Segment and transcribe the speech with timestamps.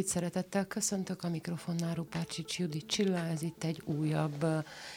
[0.00, 4.46] Mindenkit szeretettel köszöntök, a mikrofonnál Rupácsics Judit Csilla, ez itt egy újabb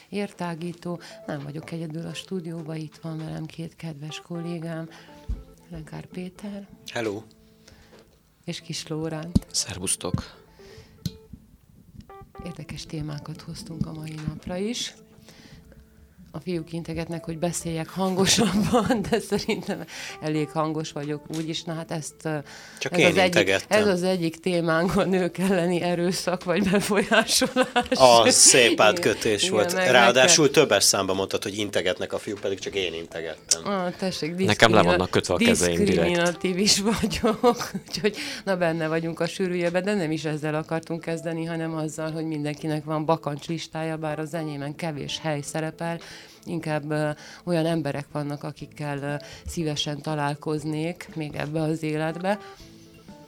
[0.09, 0.99] értágító.
[1.25, 4.89] Nem vagyok egyedül a stúdióban, itt van velem két kedves kollégám,
[5.70, 6.67] Lenkár Péter.
[6.91, 7.23] Hello.
[8.45, 9.45] És Kis Lóránt.
[9.52, 10.45] Szervusztok.
[12.45, 14.94] Érdekes témákat hoztunk a mai napra is
[16.44, 19.86] fiúk integetnek, hogy beszéljek hangosabban, de szerintem
[20.22, 21.63] elég hangos vagyok úgyis.
[21.63, 22.30] Na hát ezt
[22.80, 27.89] Csak ez, az egyik, ez az egyik témánk a nők elleni erőszak vagy befolyásolás.
[27.89, 29.73] A szép átkötés igen, volt.
[29.73, 30.53] Ráadásul kell...
[30.53, 33.61] többes számban mondtad, hogy integetnek a fiúk, pedig csak én integettem.
[33.66, 36.44] Ah, tessék, Nekem le vannak kötve a kezeim direkt.
[36.44, 41.75] is vagyok, úgyhogy na benne vagyunk a sűrűjében, de nem is ezzel akartunk kezdeni, hanem
[41.75, 45.99] azzal, hogy mindenkinek van bakancs listája, bár az enyémen kevés hely szerepel,
[46.45, 52.39] inkább olyan emberek vannak, akikkel szívesen találkoznék még ebbe az életbe.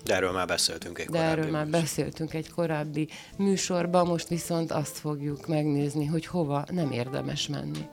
[0.04, 4.98] De erről már beszéltünk egy De erről már beszéltünk egy korábbi műsorban, most viszont azt
[4.98, 7.88] fogjuk megnézni, hogy hova nem érdemes menni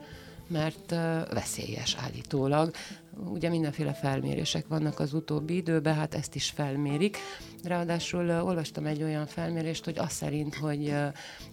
[0.47, 0.89] mert
[1.33, 2.71] veszélyes állítólag.
[3.17, 7.17] Ugye mindenféle felmérések vannak az utóbbi időben, hát ezt is felmérik.
[7.63, 10.89] Ráadásul olvastam egy olyan felmérést, hogy az szerint, hogy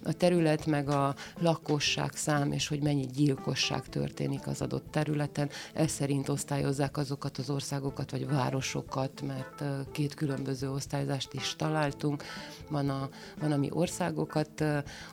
[0.03, 5.91] a terület meg a lakosság szám, és hogy mennyi gyilkosság történik az adott területen, ez
[5.91, 12.23] szerint osztályozzák azokat az országokat vagy városokat, mert két különböző osztályozást is találtunk.
[12.69, 14.63] Van, a, van ami országokat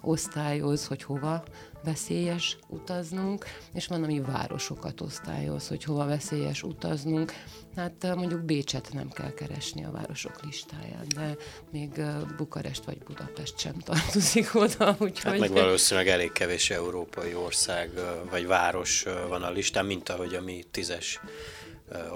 [0.00, 1.42] osztályoz, hogy hova
[1.84, 7.32] veszélyes utaznunk, és van, ami városokat osztályoz, hogy hova veszélyes utaznunk.
[7.76, 11.36] Hát mondjuk Bécset nem kell keresni a városok listáján, de
[11.70, 11.90] még
[12.36, 14.96] Bukarest vagy Budapest sem tartozik oda.
[14.98, 15.30] Úgyhogy...
[15.30, 17.90] Hát meg valószínűleg elég kevés európai ország
[18.30, 21.20] vagy város van a listán, mint ahogy a mi tízes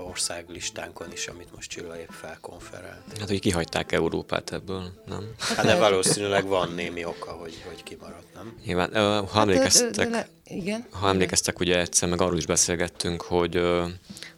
[0.07, 3.19] országlistánkon is, amit most Csilla épp felkonferált.
[3.19, 5.35] Hát, hogy kihagyták Európát ebből, nem?
[5.39, 8.57] Hát de valószínűleg van némi oka, hogy, hogy kimaradt, nem?
[8.65, 8.93] Nyilván,
[9.27, 10.87] ha emlékeztek, hát, de, de, de, igen?
[10.91, 13.61] ha emlékeztek, ugye egyszer meg arról is beszélgettünk, hogy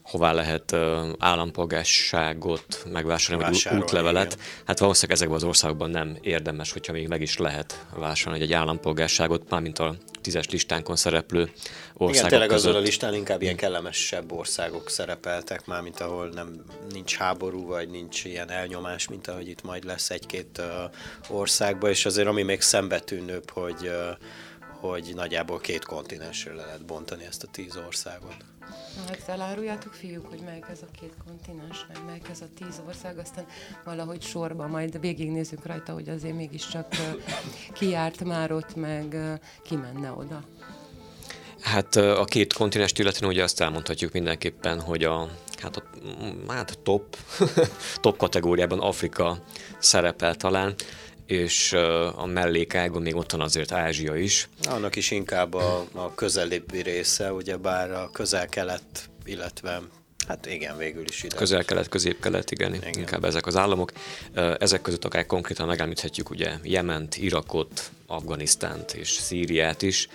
[0.02, 4.32] hová lehet uh, állampolgárságot megvásárolni, vagy útlevelet.
[4.32, 4.44] Igen.
[4.64, 9.50] Hát valószínűleg ezekben az országokban nem érdemes, hogyha még meg is lehet vásárolni egy állampolgárságot,
[9.50, 11.50] mármint a tízes listánkon szereplő
[11.92, 12.68] országok Igen, tényleg között.
[12.68, 18.24] azon a listán inkább ilyen kellemesebb országok szerepeltek, mármint ahol nem nincs háború, vagy nincs
[18.24, 23.50] ilyen elnyomás, mint ahogy itt majd lesz egy-két uh, országban, és azért ami még szembetűnőbb,
[23.50, 24.16] hogy uh,
[24.80, 28.36] hogy nagyjából két kontinensre le lehet bontani ezt a tíz országot.
[28.96, 33.18] Hát eláruljátok, fiúk, hogy melyik ez a két kontinens, meg melyik ez a tíz ország,
[33.18, 33.46] aztán
[33.84, 36.86] valahogy sorba majd végignézzük rajta, hogy azért mégiscsak
[37.72, 39.16] kiárt már ott, meg
[39.62, 40.42] ki menne oda.
[41.60, 45.28] Hát a két kontinens illetve ugye azt elmondhatjuk mindenképpen, hogy a,
[45.62, 45.82] hát a
[46.48, 47.16] hát top,
[48.00, 49.38] top kategóriában Afrika
[49.78, 50.74] szerepel talán
[51.26, 51.72] és
[52.16, 54.48] a mellékágon még ott van azért Ázsia is.
[54.62, 59.82] Annak is inkább a, a közelébbi része, ugye bár a közel-kelet, illetve
[60.28, 61.36] Hát igen, végül is ide.
[61.36, 63.92] Közel-kelet, közép-kelet, igen, igen, inkább ezek az államok.
[64.58, 70.08] Ezek között akár konkrétan megemlíthetjük ugye Jement, Irakot, Afganisztánt és Szíriát is.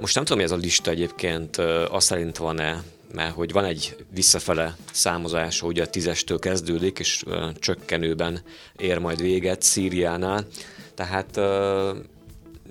[0.00, 1.56] Most nem tudom, hogy ez a lista egyébként
[1.90, 2.82] azt szerint van-e,
[3.12, 7.24] mert hogy van egy visszafele számozás, ugye a tízestől kezdődik, és
[7.54, 8.42] csökkenőben
[8.76, 10.46] ér majd véget Szíriánál.
[10.94, 11.40] Tehát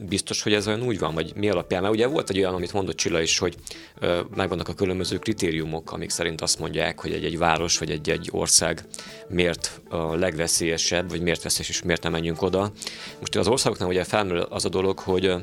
[0.10, 1.82] biztos, hogy ez olyan úgy van, vagy mi alapján?
[1.82, 3.56] Mert ugye volt egy olyan, amit mondott Csilla is, hogy
[4.02, 8.86] uh, megvannak a különböző kritériumok, amik szerint azt mondják, hogy egy-egy város vagy egy-egy ország
[9.28, 12.72] miért a legveszélyesebb, vagy miért veszélyes, és miért nem menjünk oda.
[13.20, 15.34] Most az országoknál ugye felmerül az a dolog, hogy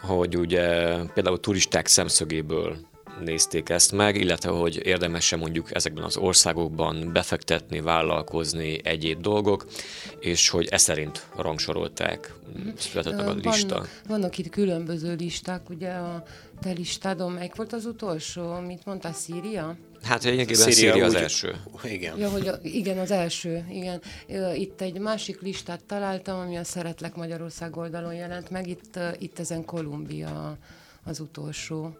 [0.00, 2.76] hogy ugye például turisták szemszögéből
[3.24, 9.66] nézték ezt meg, illetve hogy érdemes-e mondjuk ezekben az országokban befektetni, vállalkozni egyéb dolgok,
[10.20, 12.34] és hogy e szerint rangsorolták,
[12.76, 13.74] született meg a lista.
[13.74, 16.22] Vannak, vannak itt különböző listák, ugye a
[16.60, 19.76] te listádon melyik volt az utolsó, mit mondta, Szíria?
[20.02, 21.56] Hát lényegében Szíria, Szíria az úgy, első.
[21.84, 22.18] Igen.
[22.18, 24.00] Ja, hogy a, igen, az első, igen.
[24.54, 29.64] Itt egy másik listát találtam, ami a Szeretlek Magyarország oldalon jelent meg, itt, itt ezen
[29.64, 30.56] Kolumbia
[31.04, 31.98] az utolsó.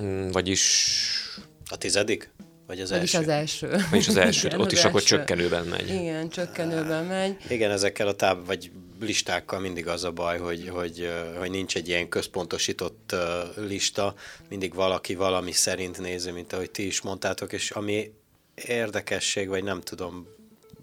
[0.00, 1.08] Mm, vagyis...
[1.70, 2.30] A tizedik?
[2.66, 3.30] Vagy az Vagyis első.
[3.30, 3.76] az első.
[3.90, 5.16] Vagyis az első, Igen, ott az is akkor első.
[5.16, 5.88] csökkenőben megy.
[5.88, 7.36] Igen, csökkenőben megy.
[7.48, 11.88] Igen, ezekkel a táb vagy listákkal mindig az a baj, hogy, hogy, hogy nincs egy
[11.88, 13.14] ilyen központosított
[13.56, 14.14] lista,
[14.48, 18.12] mindig valaki valami szerint nézi, mint ahogy ti is mondtátok, és ami
[18.54, 20.26] érdekesség, vagy nem tudom,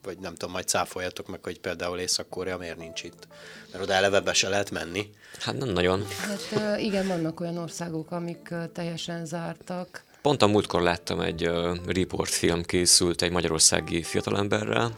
[0.04, 3.28] vagy nem tudom, majd cáfoljatok meg, hogy például Észak-Korea miért nincs itt.
[3.72, 5.10] Mert oda eleve be se lehet menni.
[5.40, 6.06] Hát nem nagyon.
[6.28, 10.04] Hát igen, vannak olyan országok, amik teljesen zártak.
[10.22, 14.98] Pont a múltkor láttam egy uh, riportfilm készült egy magyarországi fiatalemberrel,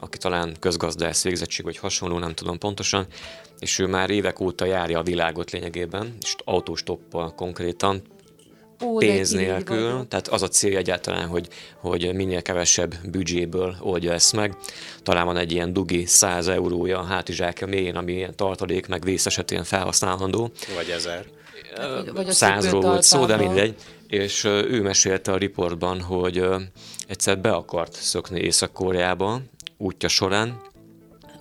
[0.00, 3.06] aki talán közgazdász végzettség vagy hasonló, nem tudom pontosan,
[3.58, 8.02] és ő már évek óta járja a világot lényegében, és autóstoppal konkrétan,
[8.84, 10.08] Ó, pénz nélkül, vagyok.
[10.08, 14.56] tehát az a célja egyáltalán, hogy, hogy minél kevesebb büdzséből oldja ezt meg.
[15.02, 19.26] Talán van egy ilyen dugi 100 eurója a hátizsákja mélyén, ami ilyen tartalék, meg vész
[19.26, 20.50] esetén felhasználható.
[20.74, 21.24] Vagy ezer.
[22.14, 23.74] Vagy a Százról volt szó, de mindegy.
[24.08, 26.44] És ő mesélte a riportban, hogy
[27.08, 29.40] egyszer be akart szökni Észak-Koreába
[29.76, 30.60] útja során,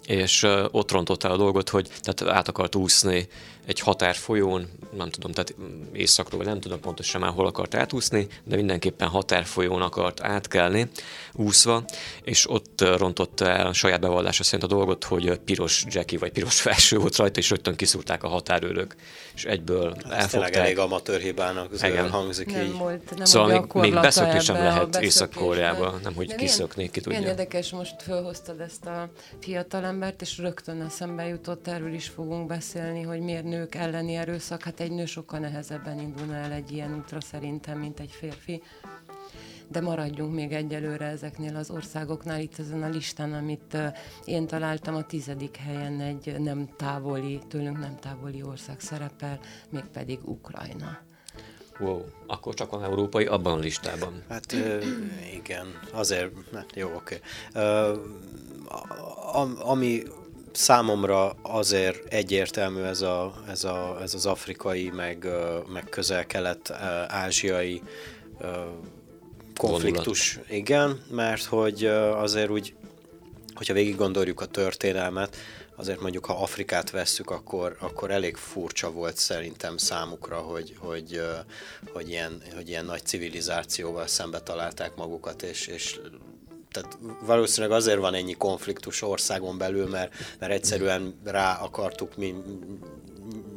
[0.07, 3.28] és ott rontott el a dolgot, hogy tehát át akart úszni
[3.65, 5.56] egy határfolyón, nem tudom, tehát
[5.94, 10.88] északról, vagy nem tudom pontosan már hol akart átúszni, de mindenképpen határfolyón akart átkelni,
[11.33, 11.83] úszva,
[12.24, 16.62] és ott rontotta el a saját bevallása szerint a dolgot, hogy piros Jackie vagy piros
[16.62, 18.95] felső volt rajta, és rögtön kiszúrták a határőrök,
[19.36, 20.56] és egyből Ez tényleg elfogták.
[20.56, 22.09] elég amatőr hibának Igen.
[22.09, 22.77] hangzik Nem így.
[22.77, 24.95] volt, nem Szóval még, még beszökni sem lehet.
[25.01, 27.30] Észak-Koreába, nem hogy kiszökni, ki Milyen tudja.
[27.33, 29.09] érdekes, most fölhoztad ezt a
[29.42, 34.64] fiatalembert, és rögtön eszembe jutott, erről is fogunk beszélni, hogy miért nők elleni erőszak.
[34.64, 38.62] Hát egy nő sokkal nehezebben indulna el egy ilyen útra szerintem, mint egy férfi.
[39.68, 43.78] De maradjunk még egyelőre ezeknél az országoknál, itt ezen a listán, amit
[44.26, 49.40] én találtam, a tizedik helyen egy nem távoli, tőlünk nem távoli ország szerepel,
[49.70, 50.98] mégpedig Ukrajna.
[51.80, 54.24] Wow, akkor csak van európai abban a listában.
[54.30, 54.56] Hát
[55.34, 57.20] igen, azért, hát jó, oké.
[59.34, 60.04] A- Ami
[60.56, 65.28] számomra azért egyértelmű ez, a, ez, a, ez az afrikai, meg,
[65.74, 66.72] meg közel-kelet,
[67.08, 67.82] ázsiai
[69.56, 70.40] konfliktus.
[70.50, 72.74] Igen, mert hogy azért úgy,
[73.54, 75.38] hogyha végig gondoljuk a történelmet,
[75.76, 81.22] azért mondjuk, ha Afrikát vesszük, akkor, akkor elég furcsa volt szerintem számukra, hogy, hogy,
[81.94, 86.00] hogy, ilyen, hogy ilyen nagy civilizációval szembe találták magukat, és, és
[86.74, 92.36] tehát valószínűleg azért van ennyi konfliktus országon belül, mert, mert egyszerűen rá akartuk mi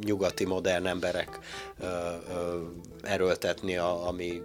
[0.03, 1.39] nyugati modern emberek
[1.79, 2.61] ö, ö,
[3.01, 4.41] erőltetni a, a mi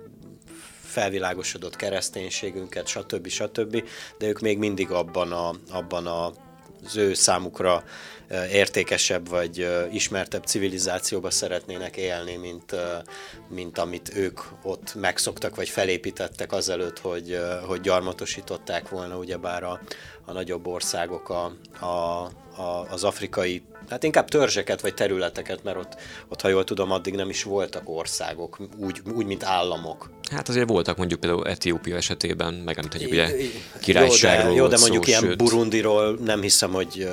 [0.81, 3.29] felvilágosodott kereszténységünket, stb.
[3.29, 3.85] stb.
[4.19, 6.33] De ők még mindig abban a, abban a
[6.85, 7.85] az ő számukra
[8.53, 12.77] értékesebb vagy ismertebb civilizációba szeretnének élni, mint,
[13.49, 19.81] mint amit ők ott megszoktak vagy felépítettek azelőtt, hogy, hogy gyarmatosították volna ugyebár a,
[20.25, 25.97] a nagyobb országok a, a, a, az afrikai, hát inkább törzseket vagy területeket, mert ott,
[26.29, 30.11] ott, ha jól tudom, addig nem is voltak országok, úgy, úgy mint államok.
[30.31, 34.67] Hát azért voltak mondjuk például Etiópia esetében, megemlíthetjük ugye I- i- királyságról Jó, de, jó,
[34.67, 37.09] de mondjuk szó, ilyen sőt, Burundiról nem hiszem, hogy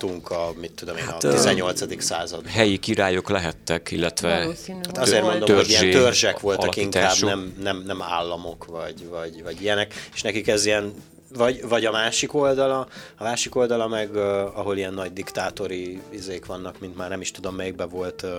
[0.00, 2.02] hallottunk a, mit tudom én, a 18.
[2.02, 2.46] század.
[2.46, 4.56] helyi királyok lehettek, illetve hogy
[4.94, 5.38] Azért volt.
[5.38, 9.94] mondom, hogy ilyen törzsé törzsek voltak inkább, nem, nem, nem államok, vagy, vagy, vagy ilyenek,
[10.14, 10.94] és nekik ez ilyen,
[11.34, 16.46] vagy, vagy a másik oldala, a másik oldala meg, uh, ahol ilyen nagy diktátori izék
[16.46, 18.30] vannak, mint már nem is tudom melyikben volt uh,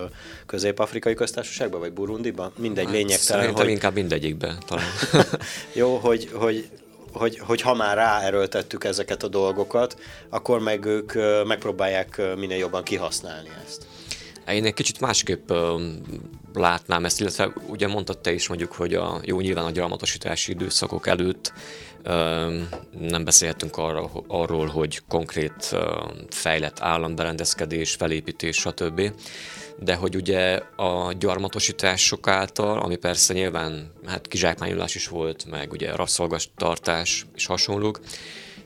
[0.45, 4.85] közép-afrikai köztársaságban, vagy Burundiban, mindegy, Hát, lényegtelen, Szerintem hogy, inkább mindegyikbe talán.
[5.73, 6.69] jó, hogy, hogy,
[7.17, 11.13] hogy, hogy ha már ráerőltettük ezeket a dolgokat, akkor meg ők
[11.45, 13.85] megpróbálják minél jobban kihasználni ezt.
[14.47, 15.51] Én egy kicsit másképp
[16.53, 21.07] látnám ezt, illetve ugye mondtad te is mondjuk, hogy a jó nyilván a gyarmatosítási időszakok
[21.07, 21.53] előtt
[22.99, 25.75] nem beszélhetünk arra, arról, hogy konkrét
[26.29, 29.11] fejlett államberendezkedés, felépítés, stb.
[29.79, 35.95] De hogy ugye a gyarmatosítások által, ami persze nyilván hát kizsákmányolás is volt, meg ugye
[35.95, 37.99] rabszolgastartás és hasonlók,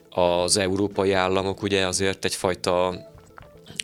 [0.09, 2.95] az európai államok ugye azért egyfajta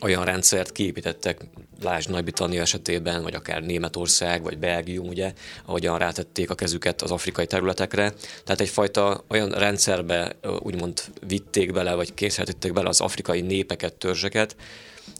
[0.02, 1.40] olyan rendszert kiépítettek,
[1.82, 5.32] lásd Nagy-Britannia esetében, vagy akár Németország, vagy Belgium, ugye,
[5.64, 8.12] ahogyan rátették a kezüket az afrikai területekre.
[8.44, 14.56] Tehát egyfajta olyan rendszerbe úgymond vitték bele, vagy kényszerítették bele az afrikai népeket, törzseket,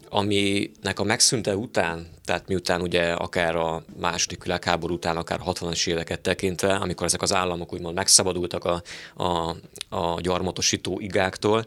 [0.09, 5.87] aminek a megszűnte után, tehát miután ugye akár a második világháború után, akár a 60-as
[5.87, 8.81] éveket tekintve, amikor ezek az államok úgymond megszabadultak a,
[9.23, 9.55] a,
[9.89, 11.65] a gyarmatosító igáktól,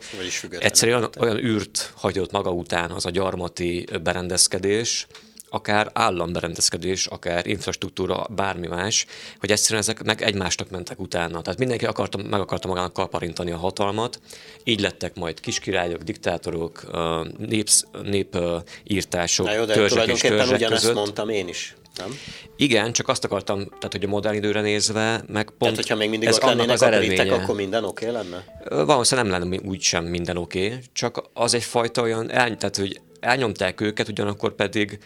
[0.58, 5.06] egyszerűen olyan, olyan űrt hagyott maga után az a gyarmati berendezkedés,
[5.52, 9.06] akár államberendezkedés, akár infrastruktúra, bármi más,
[9.38, 11.42] hogy egyszerűen ezek meg egymásnak mentek utána.
[11.42, 14.20] Tehát mindenki akarta, meg akarta magának kaparintani a hatalmat,
[14.64, 16.90] így lettek majd kiskirályok, diktátorok,
[17.38, 20.96] népsz, népírtások, Na jó, de törzsek és törzsek ugyanezt között.
[20.96, 21.74] mondtam én is.
[21.96, 22.18] Nem?
[22.56, 26.10] Igen, csak azt akartam, tehát hogy a modern időre nézve, meg pont Tehát, hogyha még
[26.10, 27.14] mindig ez ott lennének az eredménye.
[27.14, 28.44] britek, akkor minden oké okay lenne?
[28.84, 33.00] Valószínűleg nem lenne úgy sem minden oké, okay, csak az egyfajta olyan, el, tehát hogy
[33.22, 34.98] elnyomták őket, ugyanakkor pedig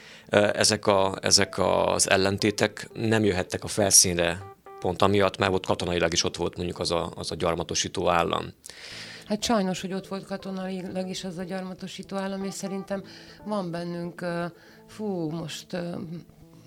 [0.52, 6.24] ezek, a, ezek az ellentétek nem jöhettek a felszínre, pont amiatt, mert ott katonailag is
[6.24, 8.52] ott volt mondjuk az a, az a gyarmatosító állam.
[9.26, 13.04] Hát sajnos, hogy ott volt katonailag is az a gyarmatosító állam, és szerintem
[13.44, 14.26] van bennünk,
[14.88, 15.76] fú, most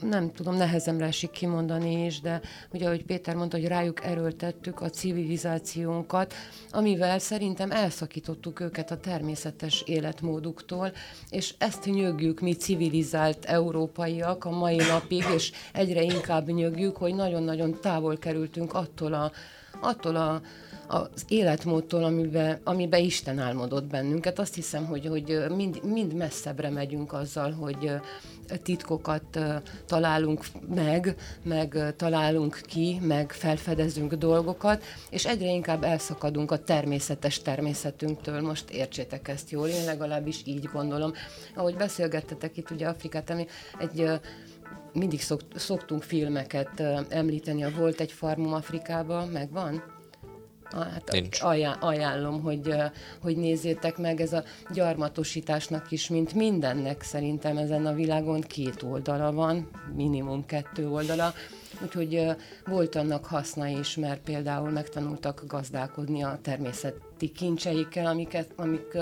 [0.02, 2.42] nem tudom, nehezemre esik kimondani is, de
[2.74, 6.34] ugye, ahogy Péter mondta, hogy rájuk erőltettük a civilizációnkat,
[6.72, 10.92] amivel szerintem elszakítottuk őket a természetes életmóduktól,
[11.30, 17.78] és ezt nyögjük mi civilizált európaiak a mai napig, és egyre inkább nyögjük, hogy nagyon-nagyon
[17.82, 19.32] távol kerültünk attól a,
[19.82, 20.42] attól a
[20.92, 24.40] az életmódtól, amiben, amiben Isten álmodott bennünket.
[24.40, 27.92] Azt hiszem, hogy, hogy mind, mind messzebbre megyünk azzal, hogy
[28.58, 29.40] titkokat
[29.86, 38.42] találunk meg, meg találunk ki, meg felfedezünk dolgokat, és egyre inkább elszakadunk a természetes természetünktől.
[38.42, 41.14] Most értsétek ezt jól, én legalábbis így gondolom.
[41.56, 43.48] Ahogy beszélgettetek itt ugye Afrikát, ami
[43.80, 44.10] egy
[44.94, 45.22] mindig
[45.56, 49.84] szoktunk filmeket említeni, a volt egy farmum Afrikában, megvan?
[50.72, 51.42] Hát Nincs.
[51.80, 52.74] ajánlom, hogy,
[53.22, 59.32] hogy nézzétek meg, ez a gyarmatosításnak is, mint mindennek szerintem ezen a világon két oldala
[59.32, 61.34] van, minimum kettő oldala,
[61.84, 62.26] úgyhogy
[62.66, 66.40] volt annak haszna is, mert például megtanultak gazdálkodni a
[67.20, 68.98] természeti kincseikkel, amiket, amik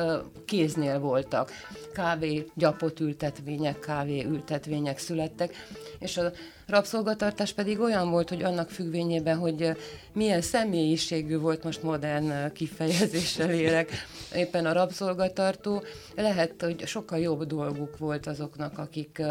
[0.45, 1.51] kéznél voltak.
[1.93, 5.55] Kávé, gyapot ültetvények, kávé ültetvények születtek,
[5.99, 6.31] és a
[6.67, 9.71] rabszolgatartás pedig olyan volt, hogy annak függvényében, hogy
[10.13, 13.91] milyen személyiségű volt, most modern kifejezéssel élek,
[14.35, 15.83] éppen a rabszolgatartó,
[16.15, 19.21] lehet, hogy sokkal jobb dolguk volt azoknak, akik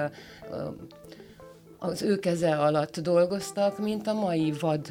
[1.78, 4.86] az ő keze alatt dolgoztak, mint a mai vad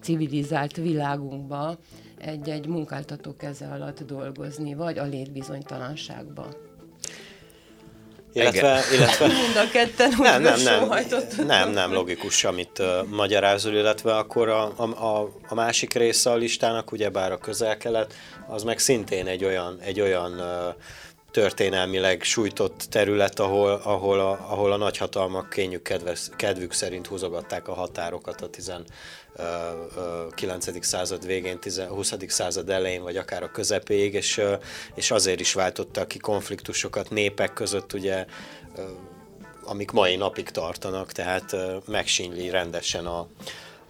[0.00, 1.78] civilizált világunkba
[2.26, 6.46] egy-egy munkáltató keze alatt dolgozni, vagy a létbizonytalanságba.
[8.32, 9.26] Illetve, illetve...
[9.42, 14.72] Mind a ketten nem, nem, nem, nem, nem logikus, amit uh, magyarázol, illetve akkor a,
[14.78, 18.14] a, a másik része a listának, ugyebár a közel-kelet,
[18.48, 20.74] az meg szintén egy olyan, egy olyan uh,
[21.36, 27.74] történelmileg sújtott terület, ahol, ahol, a, ahol a nagyhatalmak kényük kedves, kedvük szerint húzogatták a
[27.74, 30.84] határokat a 19.
[30.84, 32.14] század végén, 20.
[32.26, 34.42] század elején, vagy akár a közepéig, és,
[34.94, 38.26] és azért is váltotta ki konfliktusokat népek között, ugye,
[39.64, 43.26] amik mai napig tartanak, tehát megsínli rendesen a,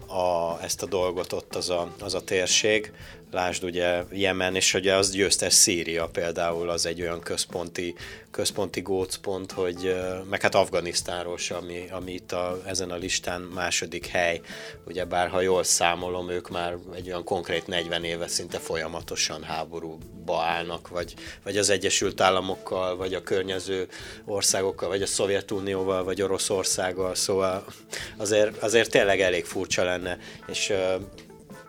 [0.07, 2.93] a, ezt a dolgot ott az a, az a térség
[3.31, 7.95] lásd ugye Jemen, és ugye az győztes Szíria például, az egy olyan központi,
[8.31, 9.97] központi gócpont, hogy
[10.31, 14.41] meg hát Afganisztánról se, ami, ami itt a, ezen a listán második hely,
[14.87, 20.43] ugye bár ha jól számolom, ők már egy olyan konkrét 40 éve szinte folyamatosan háborúba
[20.43, 23.89] állnak, vagy, vagy az Egyesült Államokkal, vagy a környező
[24.25, 27.65] országokkal, vagy a Szovjetunióval, vagy Oroszországgal, szóval
[28.17, 30.73] azért, azért tényleg elég furcsa lenne, és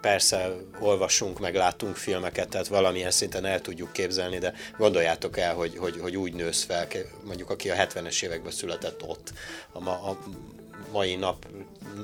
[0.08, 5.78] persze olvasunk, meg látunk filmeket, tehát valamilyen szinten el tudjuk képzelni, de gondoljátok el, hogy,
[5.78, 6.88] hogy, hogy úgy nősz fel,
[7.26, 9.34] mondjuk aki a 70-es években született ott,
[9.72, 10.18] a, ma, a
[10.92, 11.48] mai nap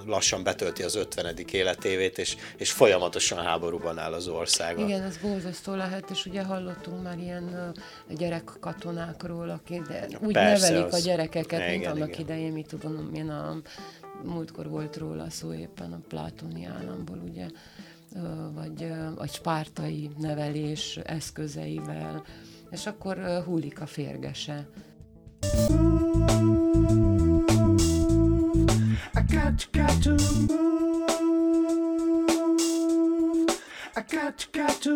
[0.06, 1.36] lassan betölti az 50.
[1.52, 4.80] életévét, és, és folyamatosan háborúban áll az ország.
[4.80, 7.74] Igen, ez borzasztó lehet, és ugye hallottunk már ilyen
[8.10, 11.00] gyerekkatonákról, akik de úgy Persze, nevelik az...
[11.00, 12.22] a gyerekeket, igen, mint annak igen.
[12.22, 13.62] idején, mit tudom én, a
[14.24, 17.46] múltkor volt róla szó éppen a plátoni államból, ugye,
[18.54, 22.24] vagy, vagy spártai nevelés eszközeivel,
[22.72, 24.68] és akkor hullik a férgese.
[29.16, 30.10] I got, got to
[30.48, 30.74] move.
[33.96, 34.96] I got, got to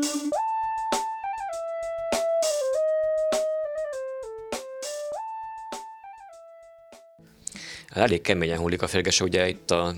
[7.97, 9.93] elég keményen hullik a férgese, ugye itt a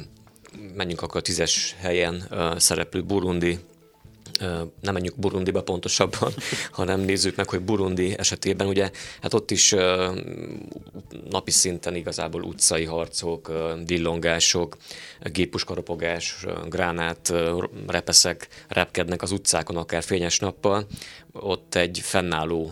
[0.75, 3.59] menjünk akkor a tízes helyen szereplő Burundi
[4.81, 6.33] nem menjünk Burundiba pontosabban,
[6.71, 8.91] hanem nézzük meg, hogy Burundi esetében ugye,
[9.21, 9.75] hát ott is
[11.29, 13.51] napi szinten igazából utcai harcok,
[13.83, 14.77] dillongások,
[15.23, 17.33] gépuskarapogás, gránát,
[17.87, 20.87] repeszek repkednek az utcákon akár fényes nappal.
[21.31, 22.71] Ott egy fennálló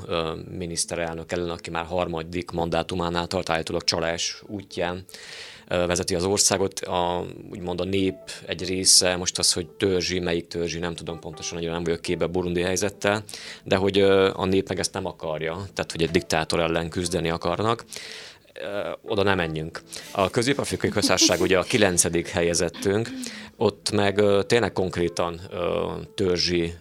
[0.58, 5.06] miniszterelnök ellen, aki már harmadik mandátumánál tart állítólag csalás útján,
[5.68, 10.80] vezeti az országot, a, úgymond a nép egy része, most az, hogy törzsi, melyik törzsi,
[10.80, 13.24] nem tudom pontosan, nagyon nem vagyok képbe Burundi helyzettel,
[13.64, 14.00] de hogy
[14.34, 17.86] a nép meg ezt nem akarja, tehát hogy egy diktátor ellen küzdeni akarnak.
[19.02, 19.82] Oda nem menjünk.
[20.12, 23.10] A Közép-Afrikai Köztársaság ugye a kilencedik helyezettünk,
[23.56, 25.42] ott meg tényleg konkrétan
[26.16, 26.74] törzsi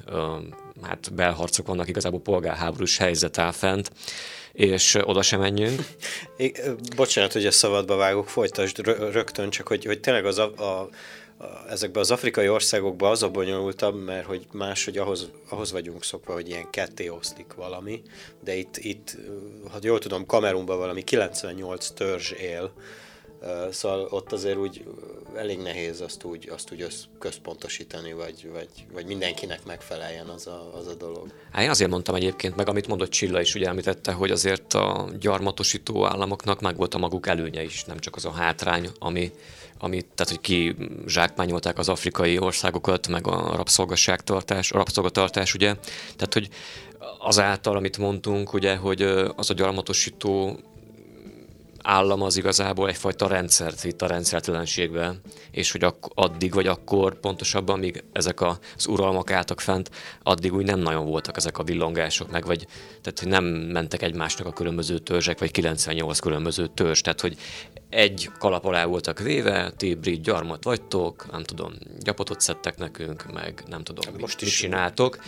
[0.82, 3.90] hát belharcok vannak, igazából polgárháborús helyzet áll fent,
[4.56, 5.80] és oda sem menjünk.
[6.36, 6.52] É,
[6.96, 8.78] bocsánat, hogy a szabadba vágok, folytasd
[9.12, 10.88] rögtön, csak hogy, hogy tényleg az a, a,
[11.68, 16.32] ezekben az afrikai országokban az a bonyolultabb, mert hogy más, hogy ahhoz, ahhoz vagyunk szokva,
[16.32, 18.02] hogy ilyen ketté oszlik valami,
[18.44, 19.16] de itt, itt
[19.70, 22.72] ha jól tudom, Kamerunban valami 98 törzs él,
[23.70, 24.84] Szóval ott azért úgy
[25.36, 26.86] elég nehéz azt úgy, azt úgy
[27.18, 31.32] központosítani, vagy, vagy, vagy mindenkinek megfeleljen az a, az a dolog.
[31.52, 35.08] Hát én azért mondtam egyébként, meg amit mondott Csilla is ugye említette, hogy azért a
[35.20, 39.30] gyarmatosító államoknak meg volt a maguk előnye is, nem csak az a hátrány, ami,
[39.78, 40.76] ami tehát hogy ki
[41.06, 45.74] zsákmányolták az afrikai országokat, meg a rabszolgasságtartás, a rabszolgatartás, ugye.
[46.16, 46.48] Tehát, hogy
[47.18, 49.02] azáltal, amit mondtunk, ugye, hogy
[49.36, 50.60] az a gyarmatosító
[51.86, 55.14] állam az igazából egyfajta rendszert vitt a rendszertelenségbe,
[55.50, 59.90] és hogy ak- addig vagy akkor pontosabban, míg ezek az uralmak álltak fent,
[60.22, 62.66] addig úgy nem nagyon voltak ezek a villongások, meg vagy,
[63.02, 67.36] tehát hogy nem mentek egymásnak a különböző törzsek, vagy 98 különböző törzs, tehát hogy
[67.90, 73.62] egy kalap alá voltak véve, ti brit gyarmat vagytok, nem tudom, gyapotot szedtek nekünk, meg
[73.68, 75.18] nem tudom, most mit, is csináltok.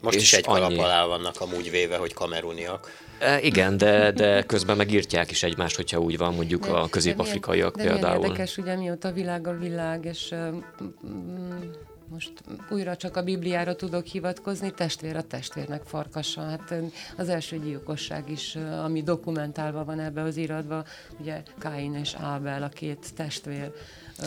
[0.00, 0.60] Most is egy annyi.
[0.60, 3.06] kalap alá vannak amúgy véve, hogy kameruniak.
[3.18, 7.76] E, igen, de, de közben megírtják is egymást, hogyha úgy van, mondjuk de, a közép-afrikaiak
[7.76, 8.20] de például.
[8.20, 10.54] De érdekes, ugye mióta világ a világ, és uh,
[12.10, 12.32] most
[12.70, 16.40] újra csak a Bibliára tudok hivatkozni, testvér a testvérnek farkasa.
[16.40, 16.74] Hát
[17.16, 20.84] az első gyilkosság is, ami dokumentálva van ebbe az iratba,
[21.20, 23.72] ugye Káin és Ábel, a két testvér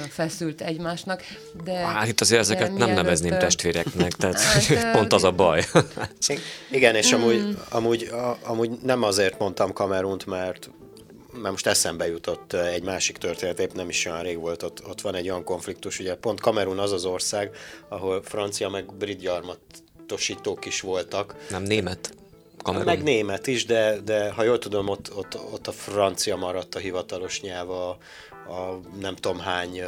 [0.09, 1.23] feszült egymásnak.
[1.63, 2.95] De, hát itt azért ezeket nem mielőtt...
[2.95, 5.65] nevezném testvéreknek, tehát hát, pont az a baj.
[6.71, 7.61] Igen, és amúgy, hmm.
[7.69, 8.11] amúgy,
[8.43, 10.69] amúgy nem azért mondtam Kamerunt, mert
[11.33, 15.01] mert most eszembe jutott egy másik történet, épp nem is olyan rég volt, ott, ott
[15.01, 17.55] van egy olyan konfliktus, ugye pont Kamerun az az ország,
[17.87, 21.35] ahol francia meg brit gyarmatosítók is voltak.
[21.49, 22.13] Nem német?
[22.63, 22.85] Kamerun.
[22.85, 26.79] Meg német is, de, de ha jól tudom, ott, ott, ott a francia maradt a
[26.79, 27.97] hivatalos nyelv a,
[28.47, 29.81] a nem tudom hány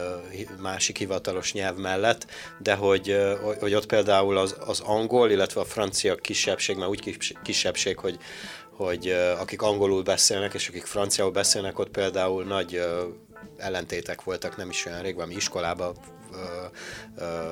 [0.62, 2.26] másik hivatalos nyelv mellett,
[2.58, 3.18] de hogy,
[3.60, 8.18] hogy ott például az, az angol, illetve a francia kisebbség, mert úgy kisebbség, hogy,
[8.70, 12.86] hogy akik angolul beszélnek, és akik franciául beszélnek, ott például nagy
[13.58, 15.96] ellentétek voltak, nem is olyan rég, valami iskolában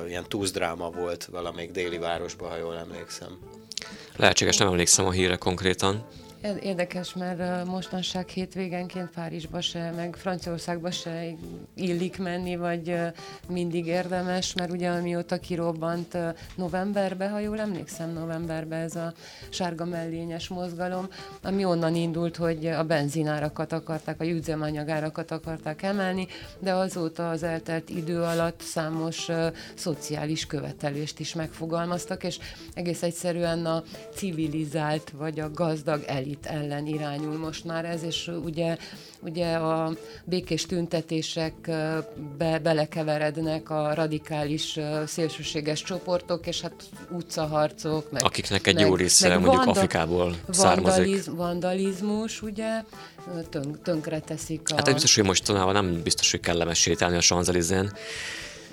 [0.06, 3.38] ilyen túzdráma volt valamelyik déli városban, ha jól emlékszem.
[4.16, 6.06] Lehetséges, nem emlékszem a híre konkrétan.
[6.42, 11.24] Érdekes, mert mostanság hétvégenként Párizsba se, meg Franciaországba se
[11.74, 12.96] illik menni, vagy
[13.48, 16.16] mindig érdemes, mert ugye amióta kirobbant
[16.56, 19.12] novemberbe, ha jól emlékszem, novemberbe ez a
[19.48, 21.08] sárga mellényes mozgalom,
[21.42, 26.26] ami onnan indult, hogy a benzinárakat akarták, a üzemanyagárakat akarták emelni,
[26.58, 29.28] de azóta az eltelt idő alatt számos
[29.74, 32.38] szociális követelést is megfogalmaztak, és
[32.74, 33.82] egész egyszerűen a
[34.14, 38.76] civilizált vagy a gazdag elit elit ellen irányul most már ez, és ugye,
[39.20, 39.92] ugye a
[40.24, 46.74] békés tüntetésekbe belekeverednek a radikális szélsőséges csoportok, és hát
[47.10, 48.10] utcaharcok.
[48.10, 51.24] Meg, Akiknek egy meg, jó része meg mondjuk vanda, Afrikából származik.
[51.24, 52.82] vandalizmus, ugye,
[53.50, 54.74] tönk, tönkre teszik a...
[54.74, 57.92] Hát biztos, hogy mostanában nem biztos, hogy kellemes sétálni a Sanzelizen,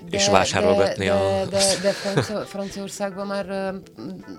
[0.10, 1.46] de, és vásárolgatni de, a...
[1.46, 3.46] De, de, de Francia, Franciaországban már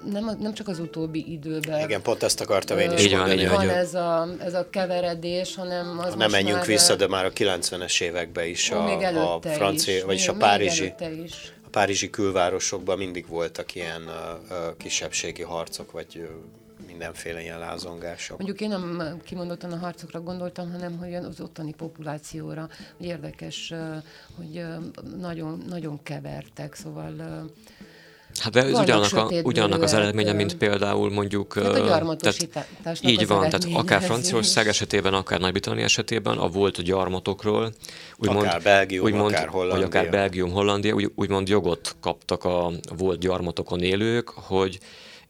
[0.05, 1.81] nem, nem csak az utóbbi időben.
[1.81, 3.47] Igen, pont ezt akartam én is így van, mondani.
[3.47, 7.31] Van ez a, ez a keveredés, hanem az Nem menjünk már, vissza, de már a
[7.31, 10.95] 90-es években is a, a francia, is, vagyis még, a párizsi,
[11.25, 11.53] is.
[11.67, 16.29] a párizsi külvárosokban mindig voltak ilyen uh, kisebbségi harcok, vagy
[16.87, 18.37] mindenféle ilyen lázongások.
[18.37, 23.73] Mondjuk én nem kimondottan a harcokra gondoltam, hanem hogy az ottani populációra, hogy érdekes,
[24.37, 24.65] hogy
[25.19, 27.13] nagyon, nagyon kevertek, szóval
[28.39, 31.55] Hát de ez ugyanannak, a, ugyanannak az eredménye, mint például mondjuk...
[31.55, 37.73] Hát a tehát, Így van, tehát akár Franciaország esetében, akár Nagy-Britannia esetében a volt gyarmatokról,
[38.17, 39.77] úgymond, akár Belgium, úgymond, akár Hollandia.
[39.77, 44.79] Vagy akár Belgium, Hollandia, úgy, úgymond jogot kaptak a volt gyarmatokon élők, hogy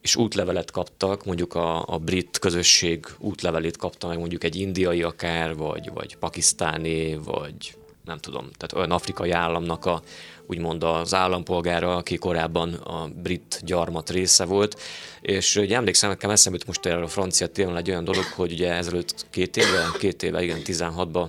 [0.01, 5.55] és útlevelet kaptak, mondjuk a, a brit közösség útlevelét kapta meg mondjuk egy indiai akár,
[5.55, 10.01] vagy, vagy pakisztáni, vagy nem tudom, tehát olyan afrikai államnak a,
[10.47, 14.79] úgymond az állampolgára, aki korábban a brit gyarmat része volt,
[15.21, 18.73] és ugye emlékszem, nekem eszembe most erre a francia téren egy olyan dolog, hogy ugye
[18.73, 21.27] ezelőtt két éve, két éve, igen, 16-ban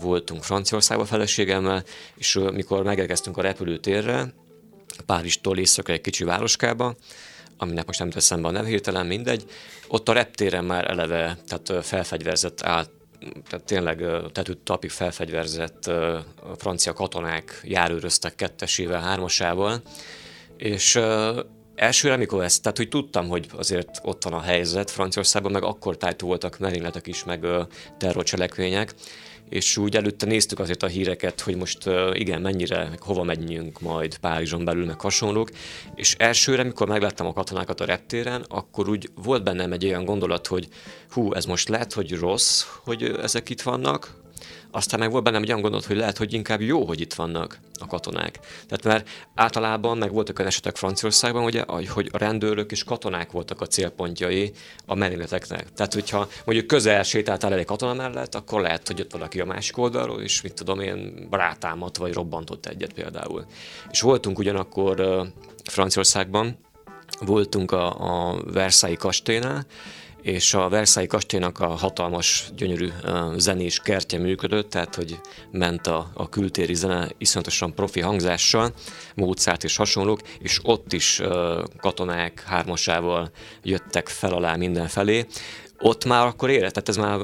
[0.00, 1.84] voltunk Franciaországban feleségemmel,
[2.16, 4.34] és mikor megérkeztünk a repülőtérre,
[5.06, 6.94] Párizstól északra egy kicsi városkába,
[7.62, 9.44] aminek most nem teszem be a nev hirtelen, mindegy,
[9.88, 12.90] ott a reptéren már eleve, tehát felfegyverzett állt
[13.48, 15.90] tehát tényleg tetőt tapig felfegyverzett
[16.56, 19.82] francia katonák járőröztek kettesével, hármasával,
[20.56, 21.00] és
[21.74, 25.96] elsőre, mikor ezt, tehát hogy tudtam, hogy azért ott van a helyzet Franciaországban, meg akkor
[25.96, 27.46] tájtó voltak merényletek is, meg
[27.98, 28.94] terrorcselekvények,
[29.52, 31.78] és úgy előtte néztük azért a híreket, hogy most
[32.12, 35.50] igen, mennyire, hova menjünk majd Párizson belül, meg hasonlók,
[35.94, 40.46] és elsőre, mikor megláttam a katonákat a reptéren, akkor úgy volt bennem egy olyan gondolat,
[40.46, 40.68] hogy
[41.10, 44.21] hú, ez most lehet, hogy rossz, hogy ezek itt vannak,
[44.72, 47.58] aztán meg volt bennem egy olyan gondolat, hogy lehet, hogy inkább jó, hogy itt vannak
[47.80, 48.38] a katonák.
[48.40, 53.60] Tehát mert általában meg voltak olyan esetek Franciaországban, ugye, hogy a rendőrök és katonák voltak
[53.60, 54.52] a célpontjai
[54.86, 55.72] a merényleteknek.
[55.72, 59.44] Tehát, hogyha mondjuk közel sétáltál el egy katona mellett, akkor lehet, hogy jött valaki a
[59.44, 63.46] másik oldalról, és mit tudom én, rátámadt vagy robbantott egyet például.
[63.90, 65.26] És voltunk ugyanakkor
[65.64, 66.58] Franciaországban,
[67.20, 69.66] voltunk a, a Versailles kastélynál,
[70.22, 72.88] és a Versailles kastélynak a hatalmas, gyönyörű
[73.36, 78.72] zenés kertje működött, tehát hogy ment a, a kültéri zene iszonyatosan profi hangzással,
[79.14, 81.20] Mozart és hasonlók, és ott is
[81.80, 83.30] katonák hármasával
[83.62, 85.26] jöttek fel alá mindenfelé,
[85.82, 87.20] ott már akkor érett, tehát ez már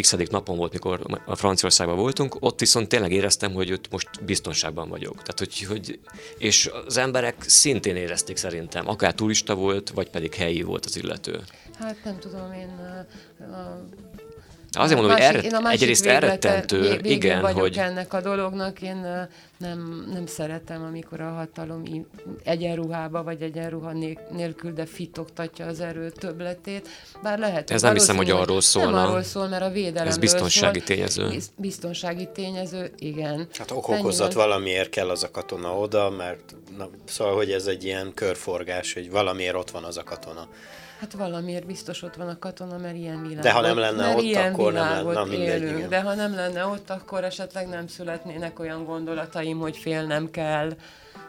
[0.00, 4.88] x napon volt, mikor a Franciaországban voltunk, ott viszont tényleg éreztem, hogy ott most biztonságban
[4.88, 5.14] vagyok.
[5.14, 6.00] Tehát, hogy, hogy,
[6.38, 11.40] és az emberek szintén érezték szerintem, akár turista volt, vagy pedig helyi volt az illető.
[11.78, 12.68] Hát nem tudom, én
[13.38, 14.09] a
[14.72, 17.78] Azért mondom, másik, hogy erre, egyrészt elrettentő, igen, vagyok hogy...
[17.78, 19.28] ennek a dolognak, én
[19.58, 22.06] nem, nem szeretem, amikor a hatalom
[22.44, 23.92] egyenruhába vagy egyenruha
[24.30, 26.88] nélkül, de fitoktatja az erő többletét.
[27.22, 28.90] Bár lehet, Ez nem hiszem, hogy arról szólna.
[28.90, 30.08] Nem arról szól, mert a védelem.
[30.08, 30.86] Ez biztonsági szól.
[30.86, 31.38] tényező.
[31.56, 33.48] Biztonsági tényező, igen.
[33.58, 38.12] Hát okokozat valamiért kell az a katona oda, mert na, szóval, hogy ez egy ilyen
[38.14, 40.48] körforgás, hogy valamiért ott van az a katona.
[41.00, 43.42] Hát valamiért biztos ott van a katona, mert ilyen világ.
[43.42, 45.12] De ha nem lenne mert ott, ilyen akkor nem lenne.
[45.12, 45.88] Na, mindegy, élünk.
[45.88, 50.72] De ha nem lenne ott, akkor esetleg nem születnének olyan gondolataim, hogy félnem kell.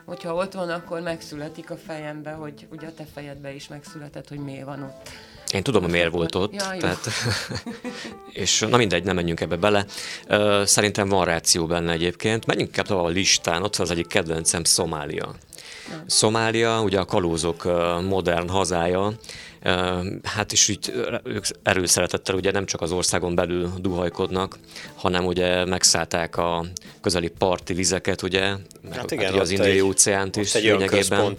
[0.06, 4.40] Hogyha ott van, akkor megszületik a fejembe, hogy ugye a te fejedbe is megszületett, hogy
[4.40, 5.10] miért van ott.
[5.54, 7.08] Én tudom, hogy miért volt ott, ja, tehát,
[8.44, 9.86] és na mindegy, nem menjünk ebbe bele.
[10.66, 12.46] Szerintem van ráció benne egyébként.
[12.46, 15.36] Menjünk inkább tovább a listán, ott van az egyik kedvencem, Szomália.
[15.90, 16.04] Ja.
[16.08, 17.64] Szomália, ugye a kalózok
[18.08, 19.14] modern hazája,
[20.24, 20.94] Hát is így
[21.24, 24.58] ők erőszeretettel ugye nem csak az országon belül duhajkodnak,
[24.96, 26.66] hanem ugye megszállták a
[27.02, 28.60] közeli parti vizeket, ugye, hát,
[28.92, 31.36] hát igen, az indiai óceánt is egy lényegében.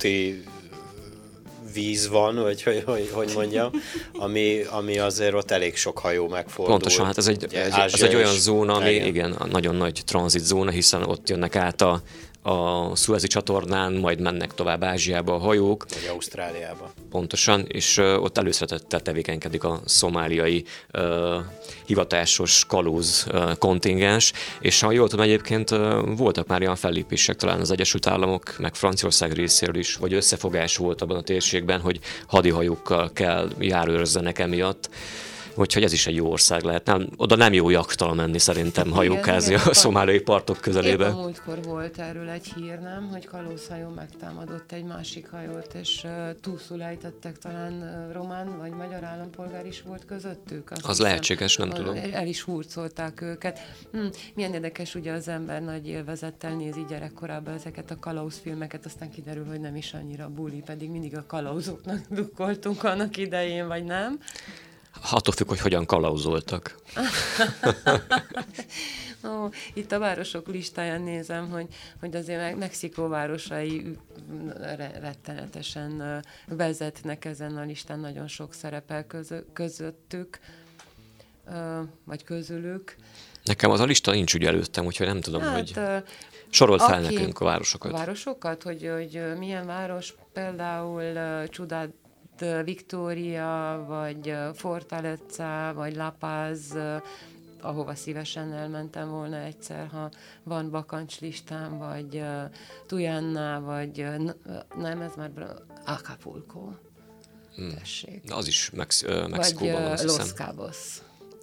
[1.74, 3.70] víz van, vagy hogy, hogy, hogy mondjam,
[4.12, 6.66] ami, ami azért ott elég sok hajó megfordul.
[6.66, 10.44] Pontosan, hát ez egy, egy, ez egy olyan zóna, ami igen, igen nagyon nagy tranzit
[10.44, 12.02] zóna, hiszen ott jönnek át a
[12.42, 15.86] a Suezi csatornán, majd mennek tovább Ázsiába a hajók.
[15.88, 16.92] Vagy Ausztráliába.
[17.10, 21.02] Pontosan, és ott előszeretettel tevékenykedik a szomáliai uh,
[21.86, 25.78] hivatásos kalóz uh, kontingens, és ha jól tudom egyébként uh,
[26.16, 31.02] voltak már olyan fellépések talán az Egyesült Államok, meg Franciaország részéről is, vagy összefogás volt
[31.02, 34.90] abban a térségben, hogy hadihajókkal kell járőrözzenek emiatt.
[35.54, 36.86] Úgyhogy ez is egy jó ország lehet.
[36.86, 41.06] Nem, oda nem jó jaktal menni szerintem hajókázni a szomáliai partok közelébe.
[41.06, 43.08] Épp a múltkor volt erről egy hír, nem?
[43.08, 46.10] Hogy kalózhajó megtámadott egy másik hajót, és uh,
[46.40, 50.70] túlszul ejtettek talán uh, román vagy magyar állampolgár is volt közöttük.
[50.70, 51.96] Azt az hiszem, lehetséges, nem tudom.
[52.12, 53.58] El is hurcolták őket.
[53.92, 59.46] Hm, milyen érdekes, ugye az ember nagy élvezettel nézi gyerekkorában ezeket a kalauzfilmeket, aztán kiderül,
[59.46, 64.18] hogy nem is annyira buli, pedig mindig a kalauzoknak dukkoltunk annak idején, vagy nem?
[65.10, 66.76] Attól függ, hogy hogyan kalauzoltak.
[69.24, 71.66] Ó, itt a városok listáján nézem, hogy,
[72.00, 73.98] hogy azért Mexikó városai
[75.00, 79.06] rettenetesen vezetnek ezen a listán, nagyon sok szerepel
[79.52, 80.38] közöttük.
[82.04, 82.96] vagy közülük.
[83.44, 86.02] Nekem az a lista nincs ugye előttem, úgyhogy nem tudom, hát, hogy
[86.50, 87.92] sorolt fel nekünk a városokat.
[87.92, 91.02] A városokat, hogy, hogy milyen város például
[91.48, 91.90] Csudát
[92.64, 96.76] Victoria, vagy Fortaleza, vagy La Paz,
[97.60, 100.10] ahova szívesen elmentem volna egyszer, ha
[100.42, 102.22] van bakancslistám, vagy
[102.88, 104.30] uh, vagy uh,
[104.76, 105.30] nem, ez már
[105.86, 106.68] Acapulco.
[107.54, 107.74] Hmm.
[107.74, 108.24] Tessék.
[108.24, 110.98] De az is Mex- uh, Mexikóban Vagy uh, Los Cabos.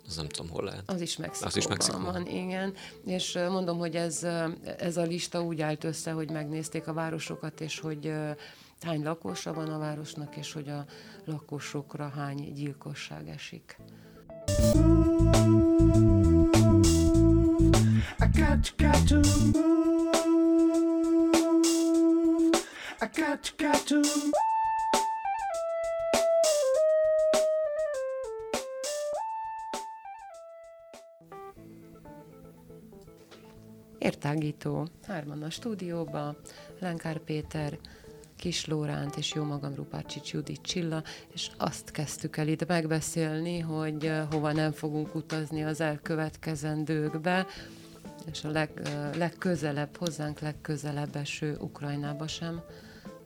[0.08, 0.84] Az nem tudom, hol lehet.
[0.86, 2.73] Az is Mexikóban, az is Mexikóban van, igen.
[3.06, 4.28] És mondom, hogy ez,
[4.78, 8.13] ez a lista úgy állt össze, hogy megnézték a városokat, és hogy
[8.81, 10.85] hány lakosa van a városnak, és hogy a
[11.25, 13.77] lakosokra hány gyilkosság esik.
[18.19, 19.15] I got, got to
[19.53, 19.89] move.
[23.01, 24.01] I got, got to
[33.99, 34.87] Értágító.
[35.03, 36.35] Hárman a stúdióba,
[36.79, 37.79] Lenkár Péter,
[38.39, 44.06] Kis Lóránt és jó magam Rupácsics Judit Csilla, és azt kezdtük el itt megbeszélni, hogy
[44.06, 47.45] eh, hova nem fogunk utazni az elkövetkezendőkbe,
[48.32, 52.62] és a leg, eh, legközelebb, hozzánk legközelebb eső Ukrajnába sem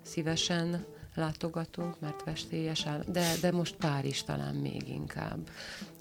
[0.02, 5.50] szívesen látogatunk, mert veszélyes áll, de, de most Párizs talán még inkább.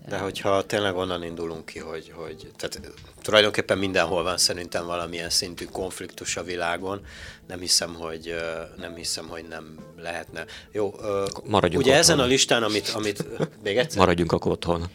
[0.08, 5.64] De hogyha tényleg onnan indulunk ki, hogy, hogy tehát tulajdonképpen mindenhol van szerintem valamilyen szintű
[5.64, 7.06] konfliktus a világon,
[7.46, 8.34] nem hiszem, hogy
[8.76, 10.44] nem hiszem, hogy nem lehetne.
[10.72, 10.94] Jó,
[11.44, 12.02] Maradjunk ugye otthon.
[12.02, 13.24] ezen a listán, amit, amit
[13.62, 13.98] még egyszer?
[13.98, 14.90] Maradjunk akkor otthon.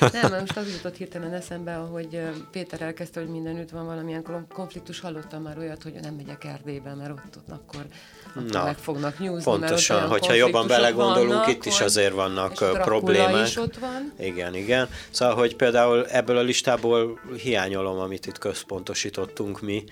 [0.00, 5.00] Nem, nem, most az jutott hirtelen eszembe, hogy Péter elkezdte, hogy mindenütt van valamilyen konfliktus,
[5.00, 7.86] hallottam már olyat, hogy nem megyek Erdélybe, mert ott, ott akkor,
[8.34, 9.42] akkor Na, meg fognak nyúzni.
[9.42, 13.46] Pontosan, hogyha jobban belegondolunk, vannak, itt is azért vannak problémák.
[13.46, 14.12] Is ott van.
[14.18, 14.88] Igen, igen.
[15.10, 19.84] Szóval, hogy például ebből a listából hiányolom, amit itt központosítottunk mi,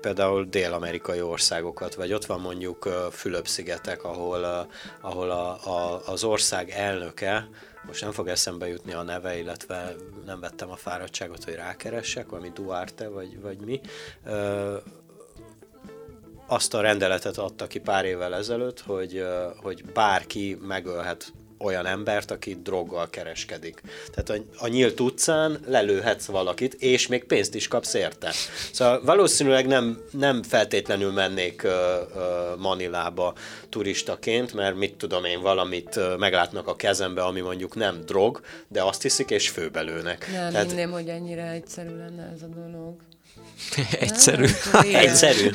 [0.00, 4.68] például dél-amerikai országokat, vagy ott van mondjuk Fülöp-szigetek, ahol,
[5.00, 7.48] ahol a, a, az ország elnöke,
[7.86, 9.94] most nem fog eszembe jutni a neve, illetve
[10.26, 13.80] nem vettem a fáradtságot, hogy rákeressek, valami Duarte, vagy, vagy mi,
[16.46, 19.26] azt a rendeletet adta ki pár évvel ezelőtt, hogy,
[19.62, 23.82] hogy bárki megölhet olyan embert, aki droggal kereskedik.
[24.14, 28.32] Tehát a, a nyílt utcán lelőhetsz valakit, és még pénzt is kapsz érte.
[28.72, 33.34] Szóval valószínűleg nem, nem feltétlenül mennék uh, uh, Manilába
[33.68, 38.82] turistaként, mert mit tudom én, valamit uh, meglátnak a kezembe, ami mondjuk nem drog, de
[38.82, 40.28] azt hiszik, és főbelőnek.
[40.32, 40.68] Nem, Tehát...
[40.68, 42.96] hinném, hogy ennyire egyszerű lenne ez a dolog.
[44.00, 44.46] Egyszerű.
[44.72, 45.50] Nem, Egyszerű.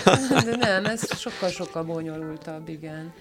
[0.45, 3.13] De nem, ez sokkal-sokkal bonyolultabb, igen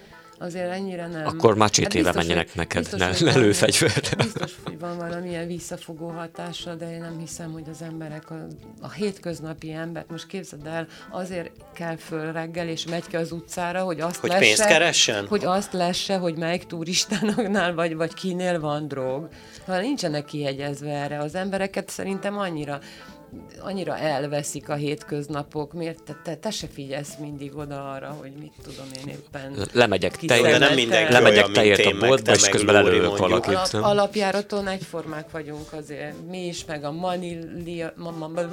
[0.42, 1.26] azért ennyire nem.
[1.26, 4.16] Akkor macsétével hát menjenek hogy, neked, biztos, ne, ne lőfegyvert.
[4.16, 8.46] Biztos, hogy van valamilyen visszafogó hatása, de én nem hiszem, hogy az emberek, a,
[8.80, 13.82] a hétköznapi ember, most képzeld el, azért kell föl reggel, és megy ki az utcára,
[13.82, 15.26] hogy azt hogy lesse, pénzt keressen?
[15.26, 19.28] hogy azt lesse, hogy melyik turistánaknál, vagy, vagy kinél van drog.
[19.66, 22.80] Ha nincsenek kihegyezve erre, az embereket szerintem annyira
[23.60, 28.52] annyira elveszik a hétköznapok, miért te, te, te se figyelsz mindig oda arra, hogy mit
[28.62, 29.68] tudom én éppen.
[29.72, 33.54] Lemegyek te, de nem mindenki lemegyek olyan, teért a boltba, és közben előlök valakit.
[33.54, 36.14] Alap, alapjáraton egyformák vagyunk azért.
[36.28, 37.92] Mi is, meg a Manilia...
[37.96, 38.40] Ma, ma, ma,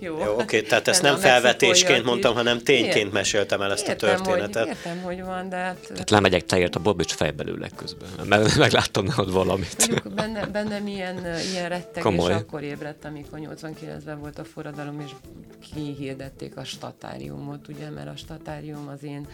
[0.00, 4.14] jó, jó oké, tehát ezt nem felvetésként mondtam, hanem tényként meséltem el ezt értem, a
[4.14, 4.66] történetet.
[4.66, 5.78] Hogy, értem, hogy van, de hát...
[5.88, 8.08] Tehát lemegyek teért a boltba, és fejbelőlek közben.
[8.24, 9.88] Meg, megláttam ott valamit.
[9.88, 15.10] Mondjuk benne, bennem ilyen, ilyen rettegés akkor ébredt, amikor 89 2009-ben volt a forradalom, és
[15.60, 19.26] kihirdették a statáriumot, ugye, mert a statárium az én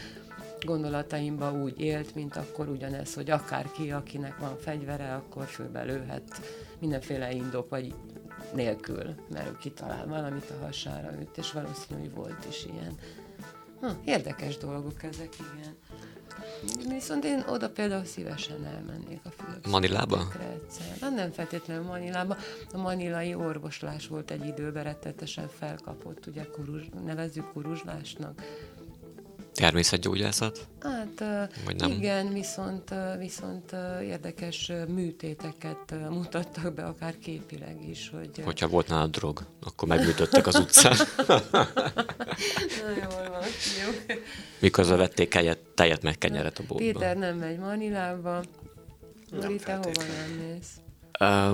[0.65, 6.41] gondolataimba úgy élt, mint akkor ugyanez, hogy akárki, akinek van fegyvere, akkor főbelőhet
[6.79, 7.95] mindenféle indok, vagy
[8.55, 12.95] nélkül, mert ő kitalál valamit a hasára őt, és valószínű, hogy volt is ilyen.
[13.81, 15.77] Hm, érdekes dolgok ezek, igen.
[16.89, 20.29] Viszont én oda például szívesen elmennék a fülöp Manilába?
[20.53, 20.97] Egyszer.
[21.01, 22.37] Hát nem feltétlenül Manilába.
[22.73, 28.43] A manilai orvoslás volt egy időben rettetesen felkapott, ugye kuruz, nevezzük kuruzslásnak.
[29.55, 30.69] Természetgyógyászat?
[30.81, 31.25] Hát
[31.65, 31.91] Vagy nem?
[31.91, 38.11] igen, viszont, viszont érdekes műtéteket mutattak be, akár képileg is.
[38.15, 38.43] Hogy...
[38.45, 40.97] Hogyha volt nála drog, akkor megműtöttek az utcán.
[41.27, 43.43] Na jól van,
[43.85, 44.15] jó.
[44.59, 46.93] Miközben vették tejet, tejet meg kenyeret a boltba.
[46.93, 48.43] Péter nem megy Manilába.
[49.31, 50.71] Lori, te hova nem mész?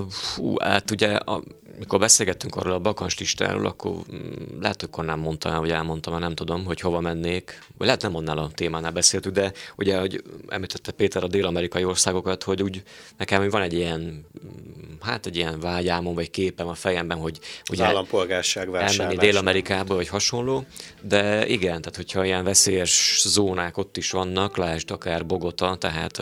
[0.09, 1.41] Fú, hát ugye, a,
[1.79, 6.35] mikor beszélgettünk arról a bakans listáról, akkor mm, lehet, hogy nem mondtam vagy elmondtam, nem
[6.35, 7.59] tudom, hogy hova mennék.
[7.77, 12.43] Vagy lehet nem annál a témánál beszéltük, de ugye, hogy említette Péter a dél-amerikai országokat,
[12.43, 12.83] hogy úgy
[13.17, 17.39] nekem van egy ilyen, mm, hát egy ilyen vágyámon, vagy képem a fejemben, hogy
[17.71, 20.65] ugye az állampolgárság elmenni Dél-Amerikába, vagy hasonló,
[21.01, 26.21] de igen, tehát hogyha ilyen veszélyes zónák ott is vannak, lásd akár Bogota, tehát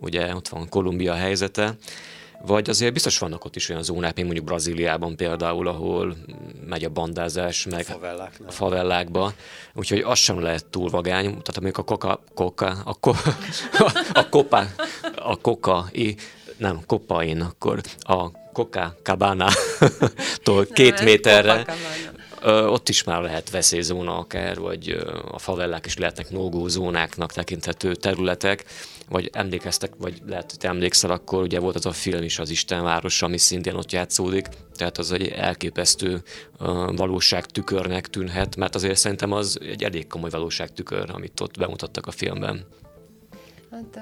[0.00, 1.76] ugye ott van Kolumbia helyzete,
[2.46, 6.16] vagy azért biztos vannak ott is olyan zónák, mint mondjuk Brazíliában például, ahol
[6.66, 8.06] megy a bandázás, meg a,
[8.46, 9.32] a favellákba,
[9.74, 11.24] úgyhogy az sem lehet túl vagány.
[11.24, 13.10] Tehát amikor a koka, koka, a, ko,
[14.12, 14.66] a, kopa,
[15.16, 15.90] a koka,
[16.56, 21.64] nem, kopain, akkor a Coca Cabana-tól két méterre,
[22.44, 24.88] ott is már lehet veszélyzóna akár, vagy
[25.30, 28.64] a favellák is lehetnek nógó zónáknak tekinthető területek,
[29.12, 32.50] vagy emlékeztek, vagy lehet, hogy te emlékszel, akkor ugye volt az a film is, az
[32.50, 34.46] Istenváros, ami szintén ott játszódik,
[34.76, 36.22] tehát az egy elképesztő
[36.96, 42.66] valóságtükörnek tűnhet, mert azért szerintem az egy elég komoly valóságtükör, amit ott bemutattak a filmben.
[43.70, 43.98] Hát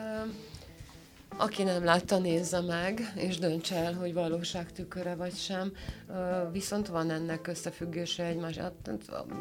[1.41, 5.73] aki nem látta, nézze meg, és döntse el, hogy valóság tüköre vagy sem.
[6.53, 8.91] Viszont van ennek összefüggése egy, más, hát,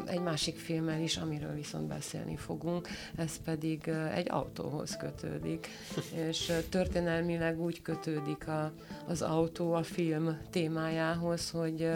[0.06, 5.68] egy másik filmmel is, amiről viszont beszélni fogunk, ez pedig egy autóhoz kötődik.
[6.28, 8.72] És történelmileg úgy kötődik a,
[9.08, 11.88] az autó a film témájához, hogy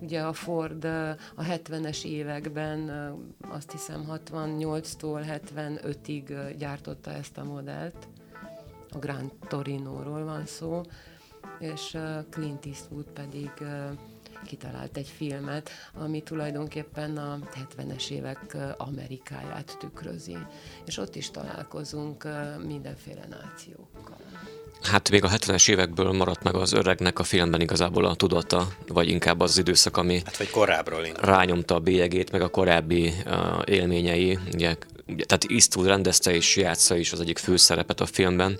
[0.00, 0.84] Ugye a Ford
[1.34, 2.90] a 70-es években,
[3.48, 8.08] azt hiszem 68-tól 75-ig gyártotta ezt a modellt,
[8.92, 10.82] a Grand Torino-ról van szó,
[11.58, 11.96] és
[12.30, 13.50] Clint Eastwood pedig
[14.44, 17.38] kitalált egy filmet, ami tulajdonképpen a
[17.76, 20.36] 70-es évek Amerikáját tükrözi.
[20.84, 22.28] És ott is találkozunk
[22.66, 24.16] mindenféle nációkkal.
[24.82, 29.08] Hát még a 70-es évekből maradt meg az öregnek a filmben igazából a tudata, vagy
[29.08, 31.24] inkább az időszak, ami hát, vagy korábbról inkább.
[31.24, 34.38] rányomta a bélyegét, meg a korábbi uh, élményei.
[34.52, 34.76] Ugye,
[35.16, 38.58] tehát Eastwood rendezte és játsza is az egyik főszerepet a filmben,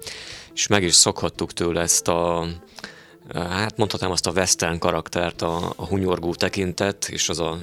[0.55, 2.47] és meg is szokhattuk tőle ezt a
[3.35, 7.59] hát mondhatnám azt a western karaktert, a, a hunyorgó tekintet, és az a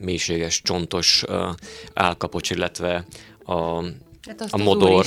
[0.00, 1.48] mélységes, csontos uh,
[1.94, 3.06] állkapocs, illetve
[3.44, 3.84] a
[4.28, 5.06] Hát a modor,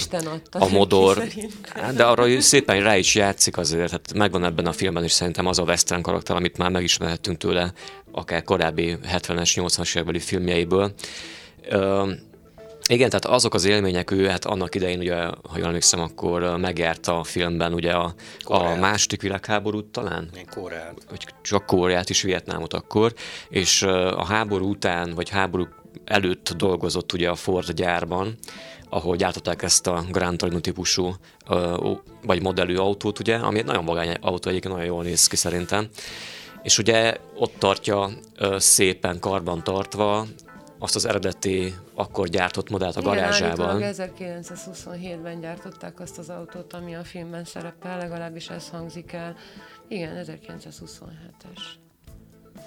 [0.51, 1.27] a modor,
[1.63, 5.45] hát, de arra szépen rá is játszik azért, hát megvan ebben a filmben is szerintem
[5.45, 7.73] az a western karakter, amit már megismerhettünk tőle,
[8.11, 10.93] akár korábbi 70-es, 80-as évekbeli filmjeiből.
[12.89, 17.19] Igen, tehát azok az élmények, ő hát annak idején, ugye, ha jól emlékszem, akkor megjárta
[17.19, 20.29] a filmben ugye a, a második világháborút talán?
[20.33, 20.93] Igen, Koreát.
[21.09, 23.13] Vagy csak Koreát is, Vietnámot akkor,
[23.49, 25.67] és a háború után, vagy háború
[26.05, 28.35] előtt dolgozott ugye a Ford gyárban,
[28.89, 31.15] ahol gyártották ezt a Grand Torino típusú
[32.25, 35.87] vagy modellű autót, ugye, ami egy nagyon vagány autó, egyébként nagyon jól néz ki szerintem.
[36.63, 38.09] És ugye ott tartja
[38.57, 40.25] szépen karban tartva
[40.85, 43.77] azt az eredeti, akkor gyártott modellt a garázsában.
[43.77, 49.35] Igen, 1927-ben gyártották azt az autót, ami a filmben szerepel, legalábbis ez hangzik el.
[49.87, 51.61] Igen, 1927-es.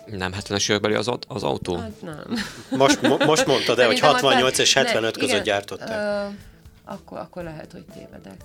[0.07, 1.77] Nem 70-es évekbeli az, az autó?
[1.77, 2.25] Hát nem.
[2.71, 6.29] Most, mo- most mondtad el, hogy 68 és 75 ne, között igen, gyártották.
[6.29, 6.35] Uh,
[6.85, 8.45] akkor, akkor lehet, hogy tévedek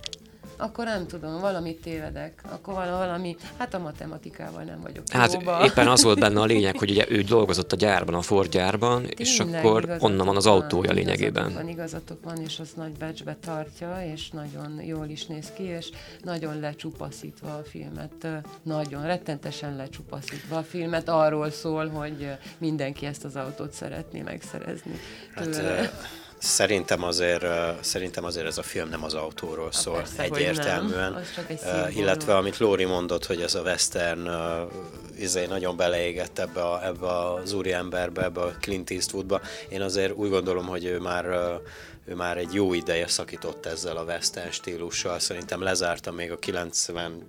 [0.63, 5.65] akkor nem tudom, valamit tévedek, akkor valami, hát a matematikával nem vagyok Hát jóba.
[5.65, 8.97] éppen az volt benne a lényeg, hogy ugye ő dolgozott a gyárban, a Ford gyárban,
[8.97, 11.53] Tényleg, és akkor onnan van az autója van, lényegében.
[11.53, 15.89] Van, igazatok van, és az nagy becsbe tartja, és nagyon jól is néz ki, és
[16.21, 18.27] nagyon lecsupaszítva a filmet,
[18.63, 24.99] nagyon rettentesen lecsupaszítva a filmet, arról szól, hogy mindenki ezt az autót szeretné megszerezni.
[25.35, 25.61] Hát,
[26.43, 27.45] Szerintem azért,
[27.83, 31.23] szerintem azért ez a film nem az autóról szól persze, egyértelműen.
[31.49, 34.71] Uh, illetve amit Lóri mondott, hogy ez a western uh,
[35.17, 39.41] izé nagyon beleégett ebbe, a, ebbe az úriemberbe, ebbe a Clint Eastwoodba.
[39.69, 41.61] Én azért úgy gondolom, hogy ő már uh,
[42.05, 47.23] ő már egy jó ideje szakított ezzel a western stílussal, szerintem lezárta még a 90,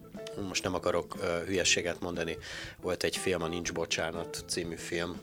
[0.48, 2.38] most nem akarok uh, hülyeséget mondani,
[2.80, 5.20] volt egy film, a Nincs Bocsánat című film,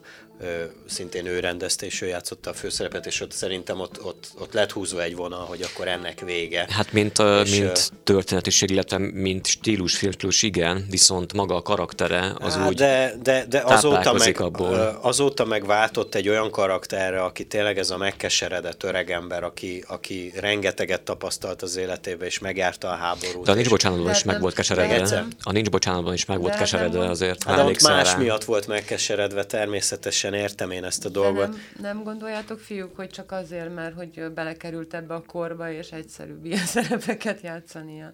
[0.85, 4.71] szintén ő rendezte, és ő játszotta a főszerepet, és ott szerintem ott, ott, ott lett
[4.71, 6.65] húzva egy vonal, hogy akkor ennek vége.
[6.69, 12.33] Hát mint, a, és, mint történetiség, illetve mint stílus, filtlus, igen, viszont maga a karaktere
[12.39, 14.99] az hát, úgy de, de, de azóta, meg, abból.
[15.01, 21.01] azóta meg váltott egy olyan karakterre, aki tényleg ez a megkeseredett öregember, aki, aki rengeteget
[21.01, 23.45] tapasztalt az életébe, és megjárta a háborút.
[23.45, 25.25] De a nincs bocsánatban is meg volt keseredve.
[25.43, 27.43] A nincs bocsánatban is meg volt keseredve azért.
[27.43, 28.17] Hát, de más rá.
[28.17, 31.47] miatt volt megkeseredve természetesen teljesen értem én ezt a dolgot.
[31.47, 36.45] nem, nem gondoljátok, fiúk, hogy csak azért, mert hogy belekerült ebbe a korba, és egyszerűbb
[36.45, 38.11] ilyen szerepeket játszania?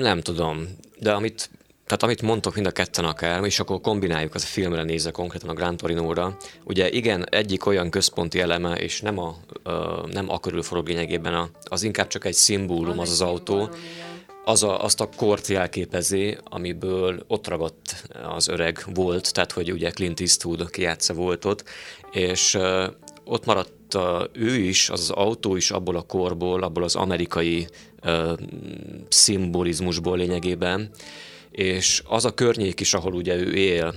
[0.00, 1.50] Nem tudom, de amit
[1.86, 5.48] tehát amit mondtok mind a ketten akár, és akkor kombináljuk az a filmre nézve konkrétan
[5.48, 6.36] a Grand Torino-ra.
[6.64, 9.36] Ugye igen, egyik olyan központi eleme, és nem a,
[10.06, 13.70] nem a körül forog lényegében, a, az inkább csak egy szimbólum, az az autó,
[14.48, 18.04] az a, azt a kort jelképezi, amiből ott ragadt
[18.36, 21.64] az öreg volt, tehát hogy ugye Clint Eastwood, aki játsza volt ott,
[22.12, 22.84] és uh,
[23.24, 27.68] ott maradt uh, ő is, az az autó is abból a korból, abból az amerikai
[28.04, 28.38] uh,
[29.08, 30.90] szimbolizmusból lényegében,
[31.50, 33.94] és az a környék is, ahol ugye ő él,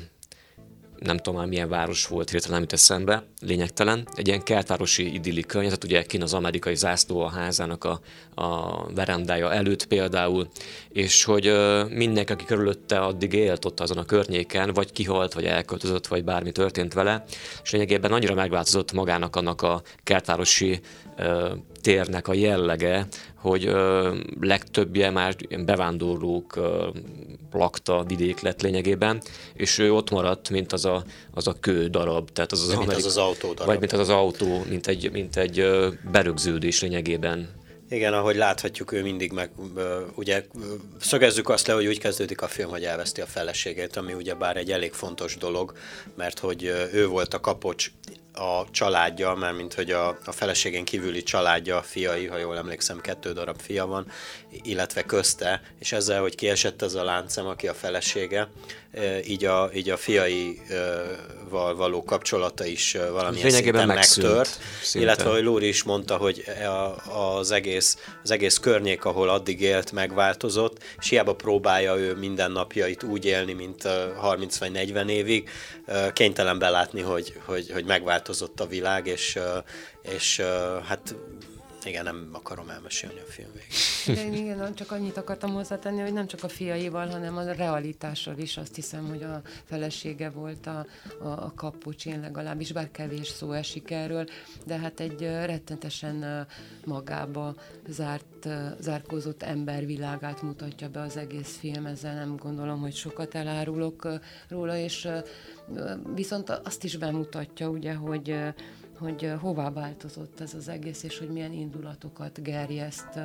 [1.05, 4.07] nem tudom már milyen város volt, hirtelen nem jut eszembe, lényegtelen.
[4.13, 7.99] Egy ilyen kertvárosi idilli környezet, ugye kin az amerikai zászló a házának a,
[8.41, 10.47] a verandája előtt például,
[10.89, 11.53] és hogy
[11.89, 16.51] mindenki, aki körülötte addig élt ott azon a környéken, vagy kihalt, vagy elköltözött, vagy bármi
[16.51, 17.23] történt vele,
[17.63, 20.79] és lényegében annyira megváltozott magának annak a kertvárosi
[21.17, 26.87] uh, térnek a jellege, hogy ö, legtöbbje már bevándorlók ö,
[27.51, 29.21] lakta vidék lett lényegében,
[29.53, 31.03] és ő ott maradt, mint az a,
[31.33, 32.87] az a kő darab, tehát az az, Amerik...
[32.87, 33.65] mint az, az autó darab.
[33.65, 37.59] Vagy mint az az autó, mint egy, mint egy ö, berögződés lényegében.
[37.91, 39.51] Igen, ahogy láthatjuk, ő mindig meg,
[40.15, 40.45] ugye
[40.99, 44.57] szögezzük azt le, hogy úgy kezdődik a film, hogy elveszti a feleségét, ami ugye bár
[44.57, 45.73] egy elég fontos dolog,
[46.15, 46.63] mert hogy
[46.93, 47.91] ő volt a kapocs
[48.33, 53.33] a családja, mert mint hogy a, a feleségén kívüli családja, fiai, ha jól emlékszem, kettő
[53.33, 54.11] darab fia van,
[54.63, 58.49] illetve közte, és ezzel, hogy kiesett ez a láncem, aki a felesége,
[59.27, 64.59] így a, így a fiaival való kapcsolata is valamilyen szinten megtört.
[64.81, 65.07] Szinte.
[65.07, 66.43] Illetve, hogy Lóri is mondta, hogy
[67.37, 73.25] az egész, az egész környék, ahol addig élt, megváltozott, és hiába próbálja ő mindennapjait úgy
[73.25, 73.87] élni, mint
[74.17, 75.49] 30 vagy 40 évig,
[76.13, 79.39] kénytelen belátni, hogy, hogy, hogy megváltozott a világ, és,
[80.15, 80.41] és
[80.87, 81.15] hát
[81.85, 84.23] igen, nem akarom elmesélni a film végét.
[84.23, 88.57] Igen, igen, csak annyit akartam hozzátenni, hogy nem csak a fiaival, hanem a realitással is
[88.57, 90.85] azt hiszem, hogy a felesége volt a,
[91.21, 94.25] a, a kapucs, én legalábbis, bár kevés szó esik erről,
[94.65, 96.47] de hát egy rettentesen
[96.85, 97.55] magába
[97.87, 98.47] zárt,
[98.79, 104.07] zárkózott embervilágát mutatja be az egész film, ezzel nem gondolom, hogy sokat elárulok
[104.47, 105.07] róla, és
[106.15, 108.35] viszont azt is bemutatja, ugye, hogy
[109.01, 113.19] hogy hová változott ez az egész, és hogy milyen indulatokat gerjeszt,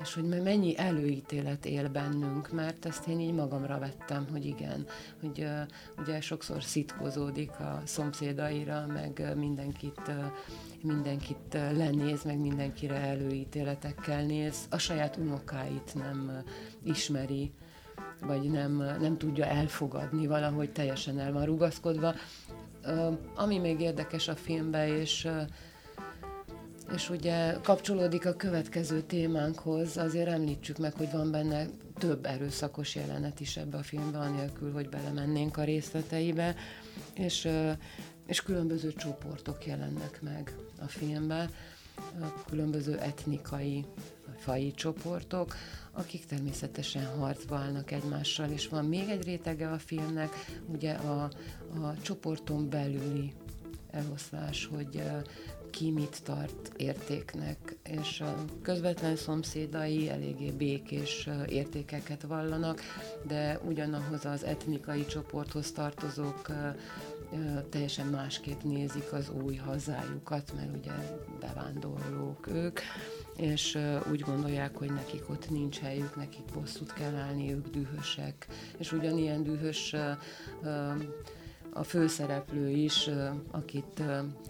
[0.00, 4.86] és hogy mennyi előítélet él bennünk, mert ezt én így magamra vettem, hogy igen,
[5.20, 5.46] hogy
[5.98, 10.10] ugye sokszor szitkozódik a szomszédaira, meg mindenkit,
[10.82, 16.42] mindenkit lenéz, meg mindenkire előítéletekkel néz, a saját unokáit nem
[16.84, 17.52] ismeri,
[18.26, 22.14] vagy nem, nem tudja elfogadni, valahogy teljesen el van rugaszkodva,
[23.34, 25.28] ami még érdekes a filmben, és
[26.94, 31.66] és ugye kapcsolódik a következő témánkhoz, azért említsük meg, hogy van benne
[31.98, 36.54] több erőszakos jelenet is ebbe a filmbe, anélkül, hogy belemennénk a részleteibe,
[37.14, 37.48] és,
[38.26, 41.50] és különböző csoportok jelennek meg a filmbe,
[42.48, 43.84] különböző etnikai,
[44.38, 45.56] fai csoportok,
[45.92, 50.30] akik természetesen harcba állnak egymással, és van még egy rétege a filmnek,
[50.66, 51.22] ugye a,
[51.82, 53.32] a csoporton belüli
[53.90, 55.02] eloszlás, hogy
[55.70, 62.80] ki mit tart értéknek, és a közvetlen szomszédai eléggé békés értékeket vallanak,
[63.26, 66.50] de ugyanahoz az etnikai csoporthoz tartozók
[67.70, 70.92] teljesen másképp nézik az új hazájukat, mert ugye
[71.40, 72.80] bevándorlók ők,
[73.36, 73.78] és
[74.10, 78.46] úgy gondolják, hogy nekik ott nincs helyük, nekik bosszút kell állni, ők dühösek,
[78.78, 79.94] és ugyanilyen dühös
[81.74, 83.10] a főszereplő is,
[83.50, 84.02] akit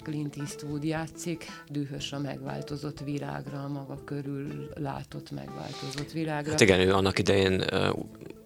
[0.03, 6.51] Clint Eastwood játszik, dühös a megváltozott világra, a maga körül látott megváltozott világra.
[6.51, 7.65] Hát igen, ő annak idején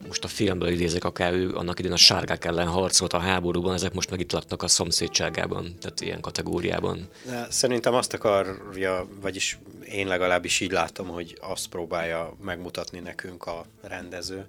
[0.06, 3.94] most a filmből idézek, akár ő annak idén a sárgák ellen harcolt a háborúban, ezek
[3.94, 7.08] most meg itt laknak a szomszédságában, tehát ilyen kategóriában.
[7.26, 9.58] De szerintem azt akarja, vagyis
[9.92, 14.46] én legalábbis így látom, hogy azt próbálja megmutatni nekünk a rendező,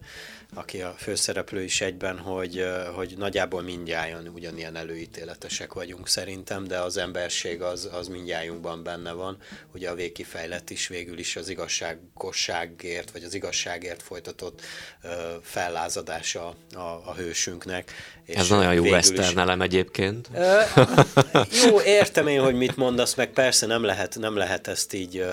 [0.54, 2.66] aki a főszereplő is egyben, hogy,
[2.96, 3.96] hogy nagyjából mindjárt
[4.34, 9.38] ugyanilyen előítéletesek vagyunk szerintem, de az emberség az, az mindjájunkban benne van.
[9.74, 14.62] Ugye a végkifejlett is végül is az igazságosságért, vagy az igazságért folytatott
[15.04, 15.12] uh,
[15.42, 17.92] fellázadása a, a hősünknek.
[18.26, 20.30] És Ez nagyon jó western egyébként.
[20.34, 25.26] Uh, jó, értem én, hogy mit mondasz, meg persze nem lehet, nem lehet ezt így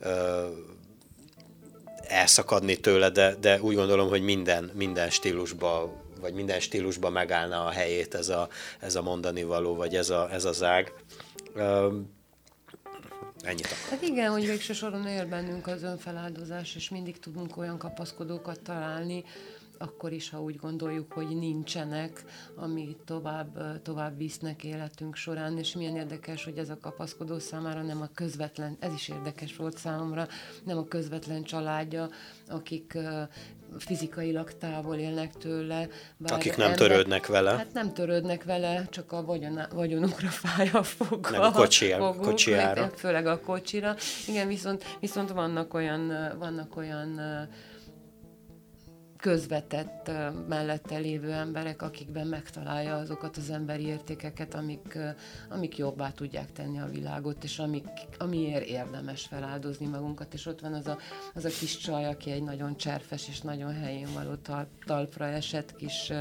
[0.00, 0.46] uh,
[2.08, 7.70] elszakadni tőle, de, de úgy gondolom, hogy minden, minden stílusba vagy minden stílusba megállna a
[7.70, 8.48] helyét ez a,
[8.80, 10.92] ez a mondani való, vagy ez a, ez a zág.
[13.42, 13.88] Ennyit akar.
[13.90, 19.24] Hát igen, hogy végső soron él bennünk az önfeláldozás, és mindig tudunk olyan kapaszkodókat találni,
[19.78, 22.24] akkor is, ha úgy gondoljuk, hogy nincsenek,
[22.54, 28.00] ami tovább, tovább visznek életünk során, és milyen érdekes, hogy ez a kapaszkodó számára nem
[28.00, 30.26] a közvetlen, ez is érdekes volt számomra,
[30.64, 32.08] nem a közvetlen családja,
[32.48, 32.98] akik
[33.78, 35.88] fizikailag távol élnek tőle.
[36.16, 37.50] Bár Akik nem ember, törődnek vele.
[37.50, 41.30] Hát nem törődnek vele, csak a vagyon, vagyonukra fáj a foga.
[41.30, 42.14] Meg a kocsiára.
[42.14, 42.90] kocsiára.
[42.96, 43.94] Főleg a kocsira.
[44.28, 47.20] Igen, viszont, viszont vannak olyan, vannak olyan
[49.16, 50.10] közvetett
[50.48, 54.98] mellette lévő emberek, akikben megtalálja azokat az emberi értékeket, amik,
[55.50, 57.86] amik jobbá tudják tenni a világot, és amik,
[58.18, 60.98] amiért érdemes feláldozni magunkat, és ott van az a,
[61.34, 64.34] az a kis csaj, aki egy nagyon cserfes és nagyon helyén való
[64.86, 66.12] talpra esett kis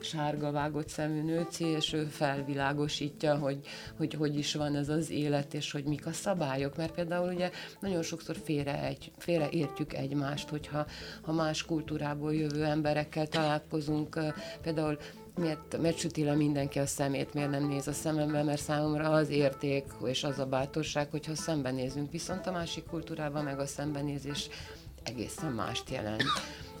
[0.00, 3.58] sárga vágott szemű nőci, és ő felvilágosítja, hogy,
[3.96, 6.76] hogy hogy is van ez az élet, és hogy mik a szabályok.
[6.76, 10.86] Mert például ugye nagyon sokszor félre, egy, félre értjük egymást, hogyha
[11.22, 14.18] ha más kultúrából jövő emberekkel találkozunk,
[14.62, 14.98] például
[15.38, 19.28] miért, miért süti le mindenki a szemét, miért nem néz a szemembe, mert számomra az
[19.28, 22.10] érték és az a bátorság, hogyha szembenézünk.
[22.10, 24.48] Viszont a másik kultúrában meg a szembenézés
[25.02, 26.22] egészen mást jelent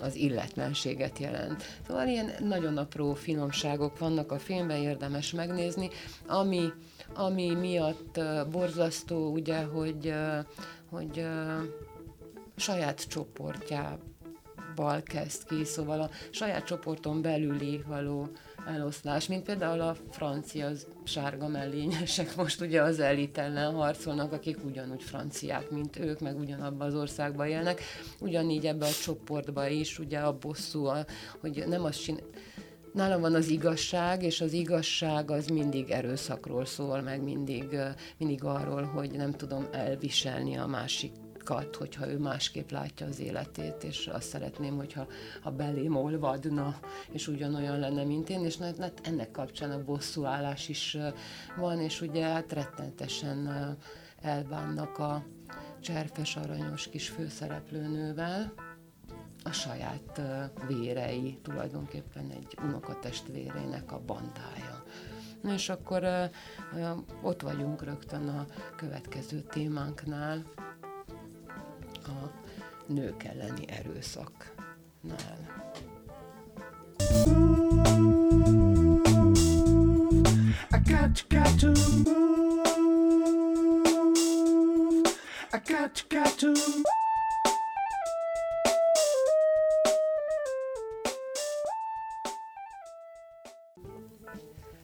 [0.00, 1.62] az illetlenséget jelent.
[1.86, 5.90] Szóval ilyen nagyon apró finomságok vannak a filmben, érdemes megnézni,
[6.26, 6.72] ami,
[7.14, 8.20] ami miatt
[8.50, 10.14] borzasztó, ugye, hogy,
[10.90, 11.26] hogy
[12.56, 18.28] saját csoportjával kezd ki, szóval a saját csoporton belüli való
[18.68, 20.70] eloszlás, mint például a francia
[21.04, 26.86] sárga mellényesek most ugye az elit ellen harcolnak, akik ugyanúgy franciák, mint ők, meg ugyanabban
[26.86, 27.80] az országban élnek.
[28.20, 31.04] Ugyanígy ebbe a csoportba is, ugye a bosszú, a,
[31.40, 32.22] hogy nem azt csinál,
[32.92, 37.76] nálam van az igazság, és az igazság az mindig erőszakról szól, meg mindig,
[38.18, 41.12] mindig arról, hogy nem tudom elviselni a másik
[41.48, 45.06] kat, hogyha ő másképp látja az életét, és azt szeretném, hogyha
[45.42, 46.78] ha belém olvadna,
[47.10, 50.96] és ugyanolyan lenne, mint én, és hát ennek kapcsán a bosszúállás is
[51.56, 53.48] van, és ugye hát rettentesen
[54.20, 55.24] elbánnak a
[55.80, 58.52] cserfes aranyos kis főszereplőnővel,
[59.44, 60.20] a saját
[60.66, 64.84] vérei, tulajdonképpen egy unokatestvérének a bandája.
[65.54, 66.30] És akkor
[67.22, 68.46] ott vagyunk rögtön a
[68.76, 70.44] következő témánknál,
[72.08, 72.32] a
[72.86, 75.66] nők elleni erőszaknál.
[80.70, 81.72] I got, got to
[82.04, 82.28] move.
[85.52, 86.54] I got, got to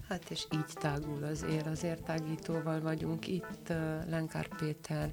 [0.09, 3.69] Hát és így tágul az ér, az értágítóval vagyunk itt,
[4.09, 5.13] Lenkár Péter,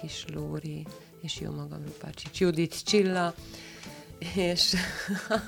[0.00, 0.86] Kis Lóri,
[1.20, 3.34] és jó magam Lupácsics Judit Csilla,
[4.34, 4.74] és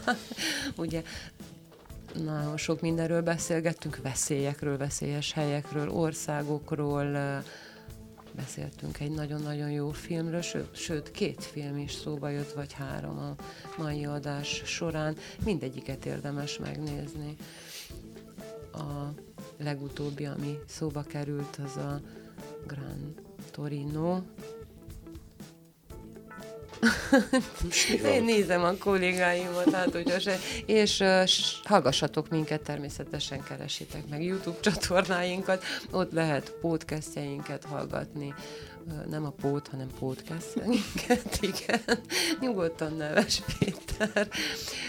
[0.76, 1.02] ugye
[2.14, 7.42] nagyon sok mindenről beszélgettünk, veszélyekről, veszélyes helyekről, országokról,
[8.34, 13.34] beszéltünk egy nagyon-nagyon jó filmről, sőt, sőt, két film is szóba jött, vagy három a
[13.78, 15.16] mai adás során.
[15.44, 17.36] Mindegyiket érdemes megnézni.
[18.72, 19.14] A
[19.58, 22.00] legutóbbi, ami szóba került, az a
[22.66, 23.14] Gran
[23.50, 24.20] Torino,
[28.05, 31.28] én nézem a kollégáimat, hát hogyha se, és uh,
[31.64, 38.35] hallgassatok minket, természetesen keresitek meg YouTube csatornáinkat, ott lehet podcastjeinket hallgatni,
[38.87, 41.99] uh, nem a pót, hanem podcastjeinket, igen,
[42.41, 44.28] nyugodtan neves Péter.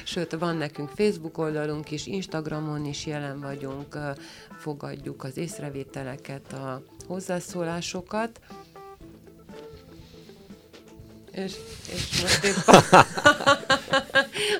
[0.03, 4.17] Sőt, van nekünk Facebook oldalunk is, Instagramon is jelen vagyunk, uh,
[4.59, 8.39] fogadjuk az észrevételeket, a hozzászólásokat,
[11.33, 11.55] és,
[11.91, 12.81] és most épp a,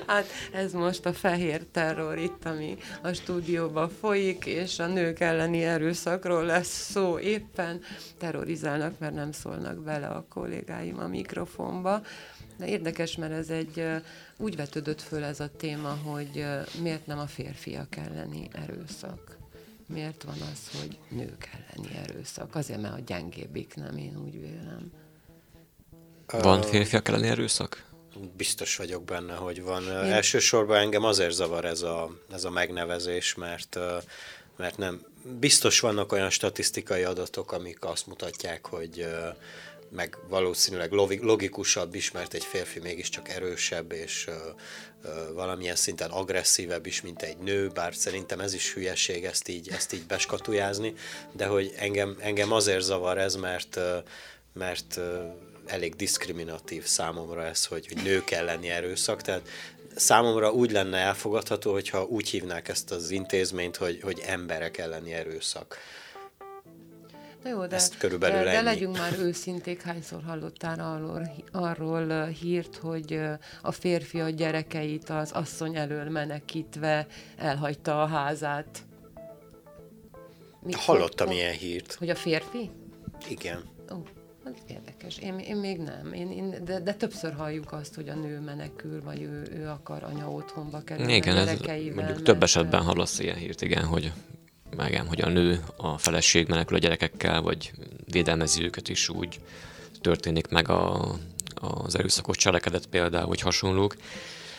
[0.06, 5.62] hát ez most a fehér terror itt, ami a stúdióban folyik, és a nők elleni
[5.62, 7.80] erőszakról lesz szó éppen.
[8.18, 12.02] Terrorizálnak, mert nem szólnak bele a kollégáim a mikrofonba.
[12.56, 13.86] De érdekes, mert ez egy,
[14.36, 16.46] úgy vetődött föl ez a téma, hogy
[16.82, 19.36] miért nem a férfiak elleni erőszak.
[19.86, 22.54] Miért van az, hogy nők elleni erőszak?
[22.54, 25.03] Azért, mert a gyengébbik nem, én úgy vélem.
[26.42, 27.84] Van férfiak elleni erőszak?
[28.36, 29.82] Biztos vagyok benne, hogy van.
[29.82, 29.90] Én...
[29.90, 33.78] Elsősorban engem azért zavar ez a, ez a megnevezés, mert,
[34.56, 35.04] mert nem
[35.40, 39.06] biztos vannak olyan statisztikai adatok, amik azt mutatják, hogy
[39.90, 44.30] meg valószínűleg logikusabb is, mert egy férfi mégiscsak erősebb, és
[45.32, 49.92] valamilyen szinten agresszívebb is, mint egy nő, bár szerintem ez is hülyeség ezt így, ezt
[49.92, 50.94] így beskatujázni,
[51.32, 53.80] de hogy engem, engem azért zavar ez, mert,
[54.52, 55.00] mert
[55.66, 59.48] elég diszkriminatív számomra ez, hogy, hogy nők elleni erőszak, tehát
[59.96, 65.76] számomra úgy lenne elfogadható, hogyha úgy hívnák ezt az intézményt, hogy, hogy emberek elleni erőszak.
[67.42, 72.76] Na jó, de, Ezt körülbelül de, de legyünk már őszinték, hányszor hallottál arról, arról hírt,
[72.76, 73.20] hogy
[73.62, 77.06] a férfi a gyerekeit az asszony elől menekítve
[77.36, 78.82] elhagyta a házát.
[80.62, 81.94] Mit Hallottam hogy, ilyen hírt.
[81.94, 82.70] Hogy a férfi?
[83.28, 83.64] Igen.
[83.92, 84.23] Ó, az
[84.66, 85.18] érdekes.
[85.18, 86.12] Én, én még nem.
[86.12, 90.02] Én, én, de, de többször halljuk azt, hogy a nő menekül, vagy ő, ő akar
[90.02, 91.60] anya otthonba kerülni igen, ez
[91.94, 94.12] mondjuk több esetben hallasz ilyen hírt, igen, hogy
[94.86, 97.72] igen, hogy a nő, a feleség menekül a gyerekekkel, vagy
[98.10, 99.40] védelmezi őket is úgy
[100.00, 101.14] történik meg a,
[101.54, 103.96] az erőszakos cselekedet például, vagy hasonlók.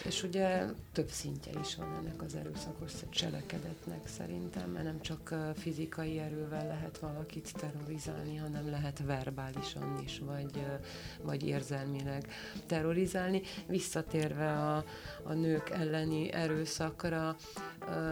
[0.05, 6.19] És ugye több szintje is van ennek az erőszakos cselekedetnek szerintem, mert nem csak fizikai
[6.19, 10.65] erővel lehet valakit terrorizálni, hanem lehet verbálisan is, vagy,
[11.21, 12.27] vagy érzelmileg
[12.65, 13.41] terrorizálni.
[13.67, 14.83] Visszatérve a,
[15.23, 17.35] a nők elleni erőszakra,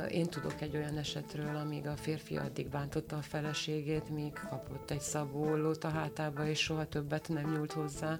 [0.09, 5.01] én tudok egy olyan esetről, amíg a férfi addig bántotta a feleségét, míg kapott egy
[5.01, 8.19] szabólót a hátába, és soha többet nem nyúlt hozzá.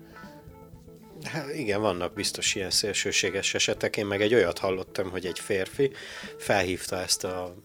[1.23, 3.97] Hát igen, vannak biztos ilyen szélsőséges esetek.
[3.97, 5.91] Én meg egy olyat hallottam, hogy egy férfi
[6.37, 7.55] felhívta ezt a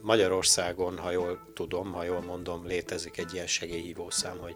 [0.00, 4.54] Magyarországon, ha jól tudom, ha jól mondom, létezik egy ilyen segélyhívószám, hogy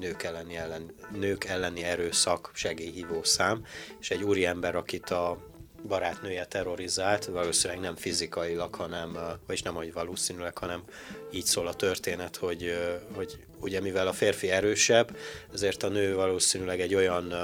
[0.00, 3.64] nők elleni, ellen, nők elleni erőszak segélyhívószám,
[4.00, 5.48] és egy úriember, akit a
[5.88, 10.82] barátnője terrorizált, valószínűleg nem fizikailag, hanem, vagyis nem, hogy valószínűleg, hanem
[11.30, 12.74] így szól a történet, hogy,
[13.14, 15.16] hogy ugye mivel a férfi erősebb,
[15.52, 17.34] ezért a nő valószínűleg egy olyan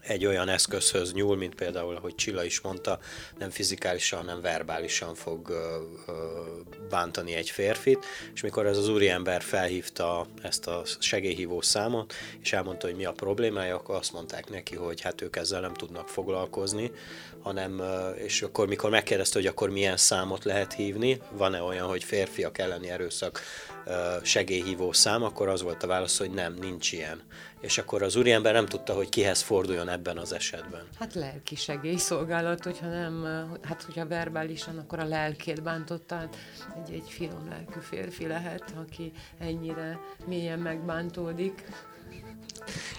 [0.00, 2.98] egy olyan eszközhöz nyúl, mint például, ahogy Csilla is mondta,
[3.38, 5.52] nem fizikálisan, hanem verbálisan fog
[6.88, 12.86] bántani egy férfit, és mikor ez az úriember felhívta ezt a segélyhívó számot, és elmondta,
[12.86, 16.90] hogy mi a problémája, akkor azt mondták neki, hogy hát ők ezzel nem tudnak foglalkozni,
[17.42, 17.82] hanem,
[18.16, 22.90] és akkor mikor megkérdezte, hogy akkor milyen számot lehet hívni, van-e olyan, hogy férfiak elleni
[22.90, 23.40] erőszak
[24.22, 27.22] segélyhívó szám, akkor az volt a válasz, hogy nem, nincs ilyen.
[27.60, 30.82] És akkor az úriember nem tudta, hogy kihez forduljon ebben az esetben.
[30.98, 33.24] Hát lelki segélyszolgálat, hogyha nem,
[33.62, 36.36] hát hogyha verbálisan, akkor a lelkét bántotta, hát
[36.76, 41.64] egy, egy finom lelkű férfi lehet, aki ennyire mélyen megbántódik.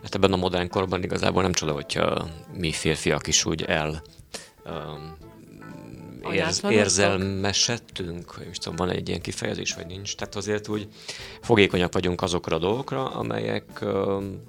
[0.04, 4.02] Hát ebben a modern korban igazából nem csoda, hogyha mi férfiak is úgy el
[4.66, 5.18] um,
[6.34, 10.16] érz, érzelmesedtünk, hogy most tudom, van egy ilyen kifejezés, vagy nincs.
[10.16, 10.88] Tehát azért úgy
[11.42, 14.44] fogékonyak vagyunk azokra a dolgokra, amelyek um,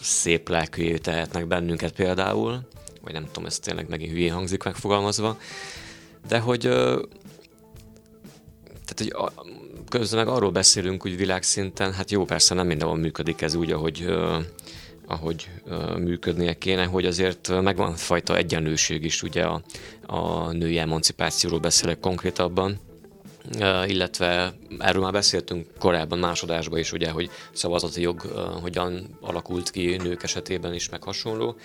[0.00, 2.68] szép lelkűjé tehetnek bennünket például,
[3.02, 5.38] vagy nem tudom, ez tényleg megint hülyén hangzik megfogalmazva,
[6.28, 7.02] de hogy uh,
[8.84, 9.44] tehát, hogy a,
[9.88, 14.06] közben meg arról beszélünk hogy világszinten, hát jó, persze nem mindenhol működik ez úgy, ahogy
[15.06, 15.50] ahogy
[15.98, 19.62] működnie kéne, hogy azért megvan fajta egyenlőség is, ugye a,
[20.06, 22.80] a női emancipációról beszélek konkrétabban,
[23.86, 28.20] illetve erről már beszéltünk korábban másodásban is, ugye, hogy szavazati jog
[28.60, 31.56] hogyan alakult ki nők esetében is, meg hasonló,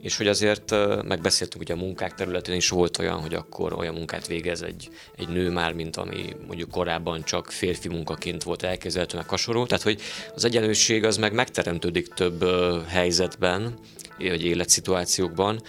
[0.00, 0.70] és hogy azért
[1.04, 5.28] megbeszéltünk, hogy a munkák területén is volt olyan, hogy akkor olyan munkát végez egy, egy
[5.28, 9.66] nő már, mint ami mondjuk korábban csak férfi munkaként volt elképzelhető, meg hasonló.
[9.66, 10.00] Tehát, hogy
[10.34, 12.44] az egyenlőség az meg megteremtődik több
[12.86, 13.74] helyzetben,
[14.18, 15.60] vagy életszituációkban,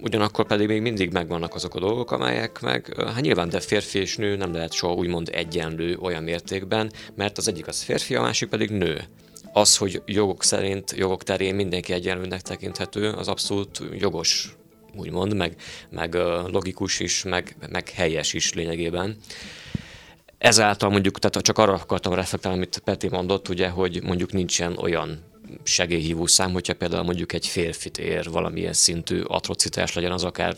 [0.00, 4.16] ugyanakkor pedig még mindig megvannak azok a dolgok, amelyek meg, hát nyilván, de férfi és
[4.16, 8.48] nő nem lehet soha úgymond egyenlő olyan mértékben, mert az egyik az férfi, a másik
[8.48, 9.04] pedig nő.
[9.56, 14.56] Az, hogy jogok szerint, jogok terén mindenki egyenlőnek tekinthető, az abszolút jogos,
[14.96, 15.56] úgymond, meg,
[15.90, 16.14] meg
[16.46, 19.16] logikus is, meg, meg helyes is lényegében.
[20.38, 25.22] Ezáltal mondjuk, tehát csak arra akartam reflektálni, amit Peti mondott, ugye, hogy mondjuk nincsen olyan
[25.62, 30.54] segélyhívó szám, hogyha például mondjuk egy férfit ér valamilyen szintű atrocitás, legyen az akár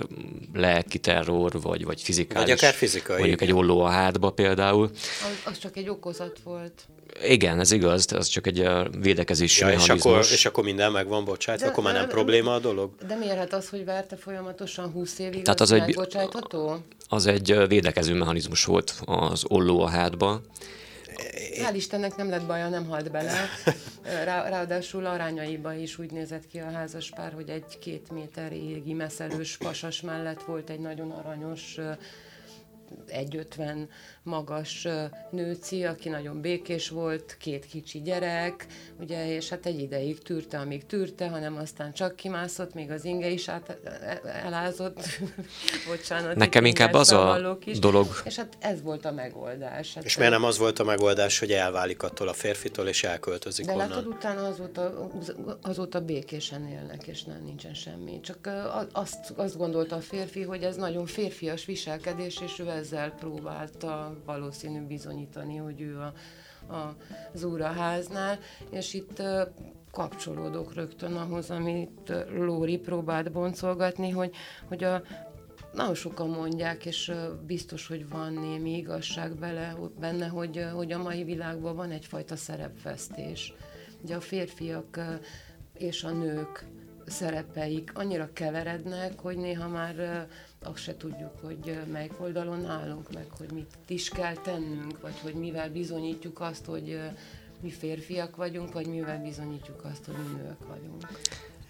[0.55, 2.49] lelki terror, vagy, vagy fizikális.
[2.49, 3.19] Vagy akár fizikai.
[3.19, 4.91] Mondjuk egy olló a hátba például.
[4.93, 6.87] Az, az csak egy okozat volt.
[7.23, 8.69] Igen, ez igaz, ez csak egy
[9.01, 9.97] védekezési ja, mechanizmus.
[9.97, 12.91] És akkor, és akkor minden megvan, bocsánat, de, akkor már nem de, probléma a dolog?
[13.07, 15.99] De miért hát az, hogy verte folyamatosan 20 évig, Tehát az, az egy,
[17.09, 20.41] Az egy védekező mechanizmus volt az olló a hátba,
[21.63, 23.33] Hál' Istennek nem lett baja, nem halt bele.
[24.25, 28.93] Rá, ráadásul arányaiban is úgy nézett ki a házas pár, hogy egy két méter égi
[28.93, 31.75] messzelős pasas mellett volt egy nagyon aranyos
[33.09, 33.89] 1,50
[34.27, 34.89] magas
[35.31, 38.67] nőci, aki nagyon békés volt, két kicsi gyerek,
[39.01, 43.29] ugye, és hát egy ideig tűrte, amíg tűrte, hanem aztán csak kimászott, még az inge
[43.29, 43.79] is át,
[44.45, 45.01] elázott.
[45.89, 46.37] Bocsánat.
[46.37, 47.79] Nekem inkább az a is.
[47.79, 48.07] dolog.
[48.25, 49.95] És hát ez volt a megoldás.
[49.95, 53.67] Hát és miért nem az volt a megoldás, hogy elválik attól a férfitől, és elköltözik
[53.67, 53.89] De onnan?
[53.89, 55.11] látod, utána azóta,
[55.63, 58.21] azóta békésen élnek, és nem nincsen semmi.
[58.21, 58.49] Csak
[58.93, 64.87] azt, azt gondolta a férfi, hogy ez nagyon férfias viselkedés, és ő ezzel próbálta valószínű
[64.87, 66.13] bizonyítani, hogy ő a,
[66.75, 66.97] a,
[67.35, 68.39] az úraháznál,
[68.71, 69.23] és itt
[69.91, 74.35] kapcsolódok rögtön ahhoz, amit Lóri próbált boncolgatni, hogy,
[74.69, 75.03] hogy a,
[75.73, 77.13] nagyon sokan mondják, és
[77.47, 83.55] biztos, hogy van némi igazság bele, benne, hogy, hogy a mai világban van egyfajta szerepvesztés.
[84.03, 85.01] Ugye a férfiak
[85.79, 86.67] és a nők
[87.07, 90.27] szerepeik annyira keverednek, hogy néha már
[90.63, 95.35] azt se tudjuk, hogy melyik oldalon állunk, meg hogy mit is kell tennünk, vagy hogy
[95.35, 97.01] mivel bizonyítjuk azt, hogy
[97.61, 101.09] mi férfiak vagyunk, vagy mivel bizonyítjuk azt, hogy mi nők vagyunk.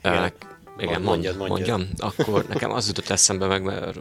[0.03, 0.33] Igen,
[0.79, 1.69] igen mondjad, mondjad.
[1.69, 1.89] mondjam.
[1.97, 3.99] Akkor nekem az jutott eszembe meg, mert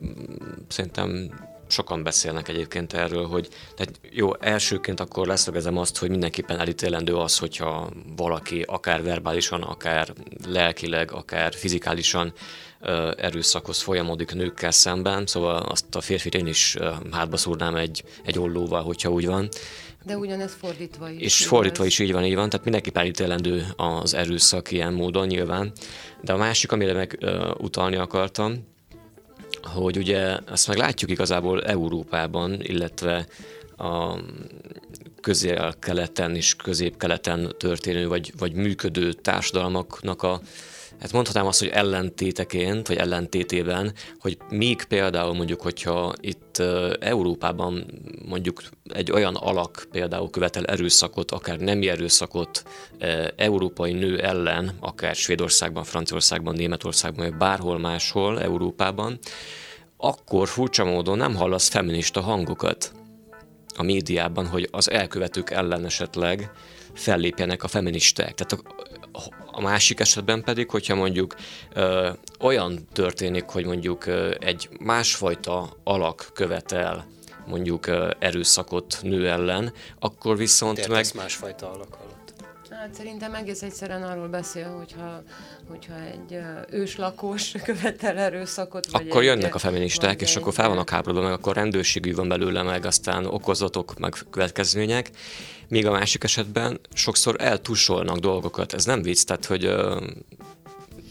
[0.67, 1.29] szerintem
[1.67, 7.37] sokan beszélnek egyébként erről, hogy tehát jó, elsőként akkor leszögezem azt, hogy mindenképpen elítélendő az,
[7.37, 10.13] hogyha valaki akár verbálisan, akár
[10.47, 12.33] lelkileg, akár fizikálisan
[13.17, 16.77] erőszakhoz folyamodik nőkkel szemben, szóval azt a férfit én is
[17.11, 19.49] hátba szúrnám egy, egy ollóval, hogyha úgy van.
[20.03, 21.21] De ugyanez fordítva is.
[21.21, 25.71] És fordítva is így van, így van, tehát mindenképpen elítélendő az erőszak ilyen módon nyilván.
[26.21, 28.67] De a másik, amire meg uh, utalni akartam,
[29.61, 33.27] hogy ugye ezt meg látjuk igazából Európában, illetve
[33.77, 34.19] a
[35.25, 40.41] közél-keleten és közép-keleten történő vagy, vagy működő társadalmaknak a
[40.99, 46.57] hát mondhatnám azt, hogy ellentéteként, vagy ellentétében, hogy még például mondjuk, hogyha itt
[46.99, 47.85] Európában
[48.25, 48.61] mondjuk
[48.93, 52.63] egy olyan alak például követel erőszakot, akár nemi erőszakot
[53.35, 59.19] európai nő ellen, akár Svédországban, Franciaországban, Németországban, vagy bárhol máshol Európában,
[59.97, 62.91] akkor furcsa módon nem hallasz feminista hangokat
[63.75, 66.51] a médiában, hogy az elkövetők ellen esetleg
[66.93, 68.33] fellépjenek a feministák.
[68.33, 68.65] Tehát
[69.11, 69.21] a,
[69.51, 71.35] a másik esetben pedig, hogyha mondjuk
[71.73, 72.09] ö,
[72.39, 77.05] olyan történik, hogy mondjuk ö, egy másfajta alak követel
[77.45, 77.87] mondjuk
[78.19, 81.23] erőszakot nő ellen, akkor viszont Értesz meg...
[81.23, 81.97] másfajta alak?
[82.85, 85.23] Hát szerintem egész egyszerűen arról beszél, hogyha,
[85.67, 88.91] hogyha egy őslakos követel erőszakot.
[88.91, 92.13] Vagy akkor egy, jönnek a feministák, és egy, akkor fel vannak háborodva, meg akkor rendőrségű
[92.13, 95.09] van belőle, meg aztán okozatok, meg következmények.
[95.67, 98.73] Míg a másik esetben sokszor eltusolnak dolgokat.
[98.73, 99.71] Ez nem vicc, tehát hogy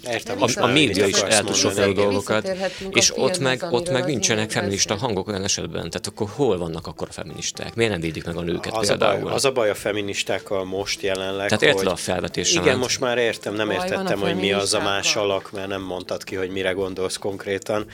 [0.09, 2.52] Értem, a, a média is eltusolja dolgokat,
[2.90, 5.90] és ott meg, ott meg nincsenek feminista hangok olyan esetben.
[5.90, 7.74] Tehát akkor hol vannak akkor a feministák?
[7.74, 9.20] Miért nem védik meg a nőket az például?
[9.20, 12.61] A baj, az a baj a feministákkal most jelenleg, Tehát érted a felvetésre?
[12.61, 16.24] Igen, most már értem, nem értettem, hogy mi az a más alak, mert nem mondtad
[16.24, 17.86] ki, hogy mire gondolsz konkrétan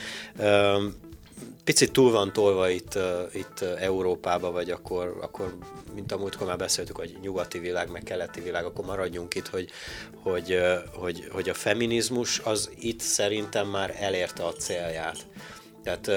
[1.71, 2.97] picit túl van tolva itt,
[3.33, 5.57] itt Európába, vagy akkor, akkor,
[5.93, 9.69] mint a múltkor már beszéltük, hogy nyugati világ, meg keleti világ, akkor maradjunk itt, hogy,
[10.23, 10.59] hogy,
[10.93, 15.17] hogy, hogy a feminizmus az itt szerintem már elérte a célját.
[15.83, 16.11] Tehát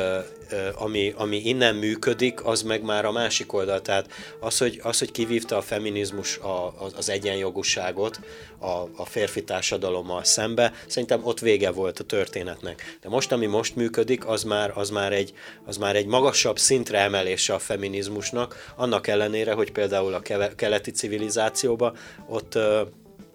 [0.75, 3.83] ami, ami innen működik, az meg már a másik oldal.
[3.83, 4.11] Tehát
[4.41, 8.21] az, hogy, az, hogy kivívta a feminizmus a, az egyenjogúságot
[8.59, 12.99] a, a férfi társadalommal szembe, szerintem ott vége volt a történetnek.
[13.01, 15.33] De most, ami most működik, az már, az már, egy,
[15.65, 20.23] az már egy magasabb szintre emelése a feminizmusnak, annak ellenére, hogy például a
[20.57, 21.97] keleti civilizációban
[22.29, 22.59] ott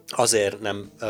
[0.09, 1.05] azért nem ö,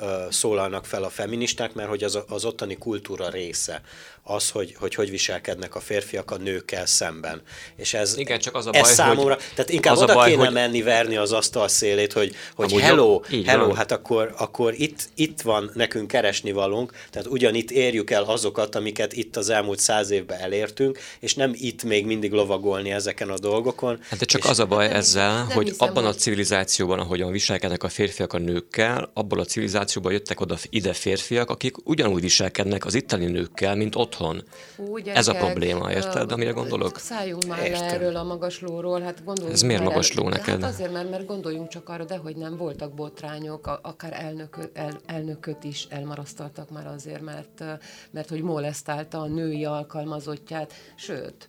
[0.00, 3.82] ö, szólalnak fel a feministák, mert hogy az, az ottani kultúra része
[4.26, 7.42] az, hogy, hogy hogy viselkednek a férfiak a nőkkel szemben.
[7.76, 10.44] És ez, Igen, csak az a baj, ez számomra, hogy tehát inkább oda baj, kéne
[10.44, 10.52] hogy...
[10.52, 13.76] menni, verni az asztal szélét, hogy, hogy hello, hello, van.
[13.76, 19.12] hát akkor, akkor itt, itt van nekünk keresni valunk, tehát ugyanitt érjük el azokat, amiket
[19.12, 23.98] itt az elmúlt száz évben elértünk, és nem itt még mindig lovagolni ezeken a dolgokon.
[24.08, 26.14] Hát de csak az a baj ezzel, nem hogy hiszem, abban hogy...
[26.14, 31.50] a civilizációban, ahogyan viselkednek a férfiak a nőkkel, abban a civilizációban jöttek oda ide férfiak,
[31.50, 34.42] akik ugyanúgy viselkednek az itteni nőkkel, mint ott otthon.
[34.76, 36.98] Hú, gyerekek, Ez a probléma, érted, amire gondolok?
[36.98, 40.62] Szálljunk már le erről a magaslóról, hát gondoljunk Ez miért magasló neked?
[40.62, 45.00] Hát azért, mert, mert gondoljunk csak arra, de hogy nem voltak botrányok, akár elnök, el,
[45.06, 47.64] elnököt is elmarasztaltak már azért, mert,
[48.10, 51.48] mert hogy molesztálta a női alkalmazottját, sőt,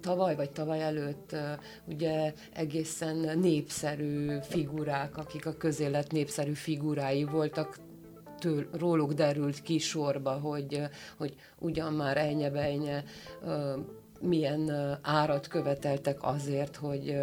[0.00, 1.36] tavaly vagy tavaly előtt
[1.84, 7.78] ugye egészen népszerű figurák, akik a közélet népszerű figurái voltak,
[8.38, 10.82] től, róluk derült ki sorba, hogy,
[11.16, 13.04] hogy ugyan már ennye-bennye
[14.20, 14.70] milyen
[15.02, 17.16] árat követeltek azért, hogy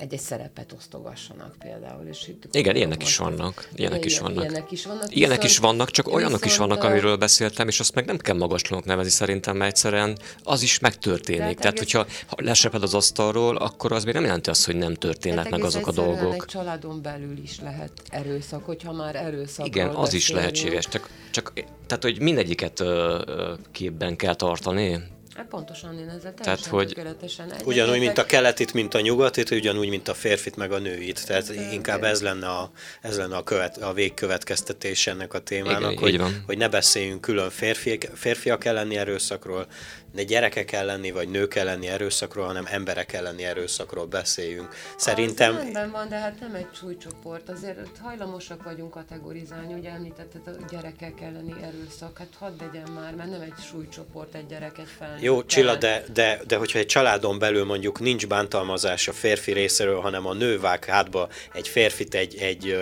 [0.00, 2.06] egy-egy szerepet osztogassanak például.
[2.06, 3.68] És itt Igen, ilyenek is vannak.
[3.74, 4.42] Ilyenek is vannak.
[4.42, 7.94] Ilyenek is vannak, ilyenek viszont, is vannak csak olyanok is vannak, amiről beszéltem, és azt
[7.94, 11.38] meg nem kell magaslónak nevezni szerintem, mert egyszerűen az is megtörténik.
[11.38, 14.94] Tehát, Tehát hogyha ha leseped az asztalról, akkor az még nem jelenti azt, hogy nem
[14.94, 16.34] történnek meg azok a dolgok.
[16.34, 19.66] Egy családon belül is lehet erőszak, hogyha már erőszak.
[19.66, 20.16] Igen, az beszélni.
[20.16, 20.88] is lehetséges.
[20.88, 21.52] Csak, csak
[21.86, 25.02] tehát, hogy mindegyiket ö, ö, képben kell tartani,
[25.40, 29.88] Hát pontosan én ezzel Tehát, hogy tökéletesen Ugyanúgy, mint a keletit, mint a nyugatit, ugyanúgy,
[29.88, 31.26] mint a férfit, meg a nőit.
[31.26, 32.70] Tehát de, inkább ez lenne a,
[33.00, 37.50] ez lenne a, követ, a végkövetkeztetés ennek a témának, Igen, hogy, hogy ne beszéljünk külön
[37.50, 39.66] férfiak, férfiak elleni erőszakról,
[40.12, 44.74] ne gyerekek elleni vagy nők elleni erőszakról, hanem emberek elleni erőszakról beszéljünk.
[44.96, 45.54] Szerintem...
[45.54, 47.48] Az rendben van, de hát nem egy súlycsoport.
[47.48, 52.18] Azért hajlamosak vagyunk kategorizálni, ugye említetted a gyerekek elleni erőszak.
[52.18, 55.22] Hát hadd legyen már, mert nem egy súlycsoport, egy gyerek, egy felnőtt.
[55.22, 60.00] Jó, Csilla, de, de, de hogyha egy családon belül mondjuk nincs bántalmazás a férfi részéről,
[60.00, 62.76] hanem a nő vág hátba egy férfit egy, egy,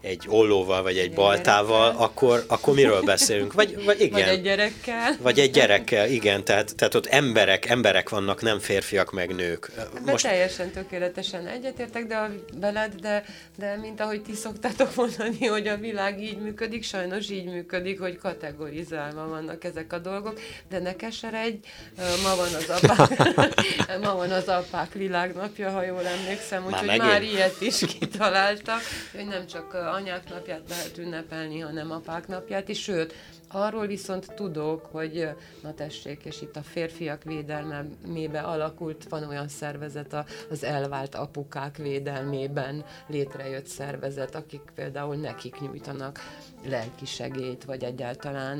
[0.00, 3.52] egy ollóval, vagy egy, egy baltával, akkor, akkor miről beszélünk?
[3.52, 4.20] Vagy, vagy igen.
[4.20, 5.16] Vagy egy gyerekkel.
[5.20, 6.44] Vagy egy gyerekkel, igen.
[6.44, 9.70] Tehát tehát, tehát ott emberek, emberek vannak, nem férfiak meg nők.
[10.04, 10.24] Most...
[10.24, 13.24] teljesen tökéletesen egyetértek de a, veled, de,
[13.56, 18.18] de mint ahogy ti szoktátok mondani, hogy a világ így működik, sajnos így működik, hogy
[18.18, 21.56] kategorizálva vannak ezek a dolgok, de ne keseredj,
[21.96, 23.36] ma van az apák,
[24.04, 28.80] ma van az apák világnapja, ha jól emlékszem, úgyhogy már, már ilyet is kitaláltak,
[29.16, 33.14] hogy nem csak anyák napját lehet ünnepelni, hanem apák napját is, sőt,
[33.48, 35.28] Arról viszont tudok, hogy
[35.62, 40.16] na tessék, és itt a férfiak védelmébe alakult, van olyan szervezet,
[40.50, 46.20] az elvált apukák védelmében létrejött szervezet, akik például nekik nyújtanak
[46.64, 48.58] lelki segélyt, vagy egyáltalán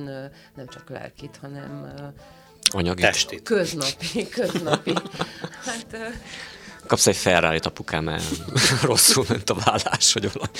[0.54, 1.92] nem csak lelkit, hanem
[2.70, 3.02] Anyagi.
[3.02, 3.42] Testit.
[3.42, 4.92] Köznapi, köznapi.
[5.64, 5.96] Hát,
[6.86, 8.24] Kapsz egy ferrari apukám, mert
[8.82, 10.52] rosszul ment a vállás, vagy valami.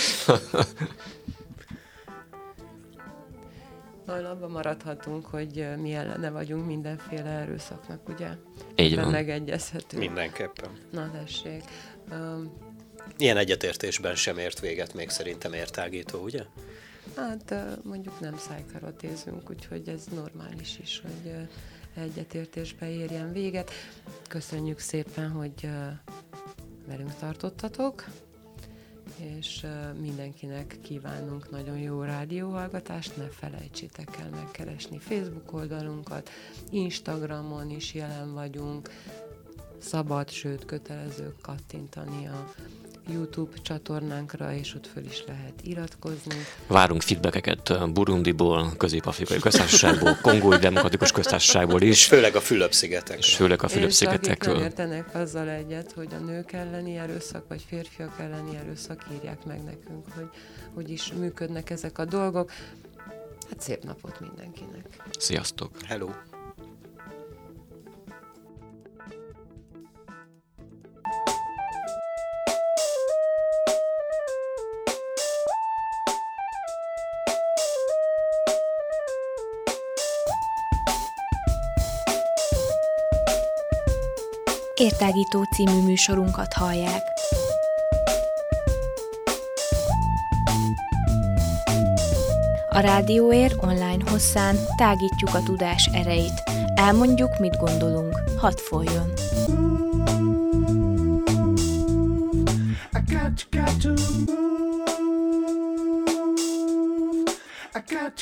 [4.09, 8.29] Abban maradhatunk, hogy mi ellene vagyunk mindenféle erőszaknak, ugye?
[8.77, 9.11] Így van.
[9.11, 9.99] Megegyezhető.
[9.99, 10.71] Mindenképpen.
[10.91, 11.63] Na, tessék.
[12.11, 12.53] Um,
[13.17, 16.45] Ilyen egyetértésben sem ért véget még szerintem értágító, ugye?
[17.17, 21.33] Hát mondjuk nem szájkarotézünk, úgyhogy ez normális is, hogy
[21.95, 23.71] egyetértésbe érjen véget.
[24.29, 25.69] Köszönjük szépen, hogy
[26.87, 28.05] velünk tartottatok
[29.19, 29.67] és
[30.01, 36.31] mindenkinek kívánunk nagyon jó rádióhallgatást, ne felejtsétek el megkeresni Facebook oldalunkat,
[36.71, 38.91] Instagramon is jelen vagyunk,
[39.79, 42.53] szabad, sőt kötelező kattintani a
[43.09, 46.35] YouTube csatornánkra, és ott föl is lehet iratkozni.
[46.67, 51.89] Várunk feedbackeket Burundiból, Közép-Afrikai Köztársaságból, Kongói Demokratikus Köztársaságból is.
[51.89, 53.19] És főleg a Fülöp-szigetekről.
[53.19, 54.57] És főleg a Fülöp-szigetekről.
[54.57, 59.65] És értenek azzal egyet, hogy a nők elleni erőszak, vagy férfiak elleni erőszak, írják meg
[59.65, 60.29] nekünk, hogy
[60.75, 62.51] hogy is működnek ezek a dolgok.
[63.49, 64.87] Hát szép napot mindenkinek.
[65.19, 65.71] Sziasztok!
[65.87, 66.09] Hello!
[84.93, 87.03] Értágító című műsorunkat hallják.
[92.69, 96.43] A Rádióér online hosszán tágítjuk a tudás erejét.
[96.75, 98.23] Elmondjuk, mit gondolunk.
[98.39, 99.13] Hadd folyjon!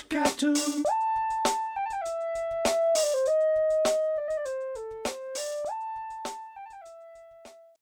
[0.09, 0.96] Got, to move.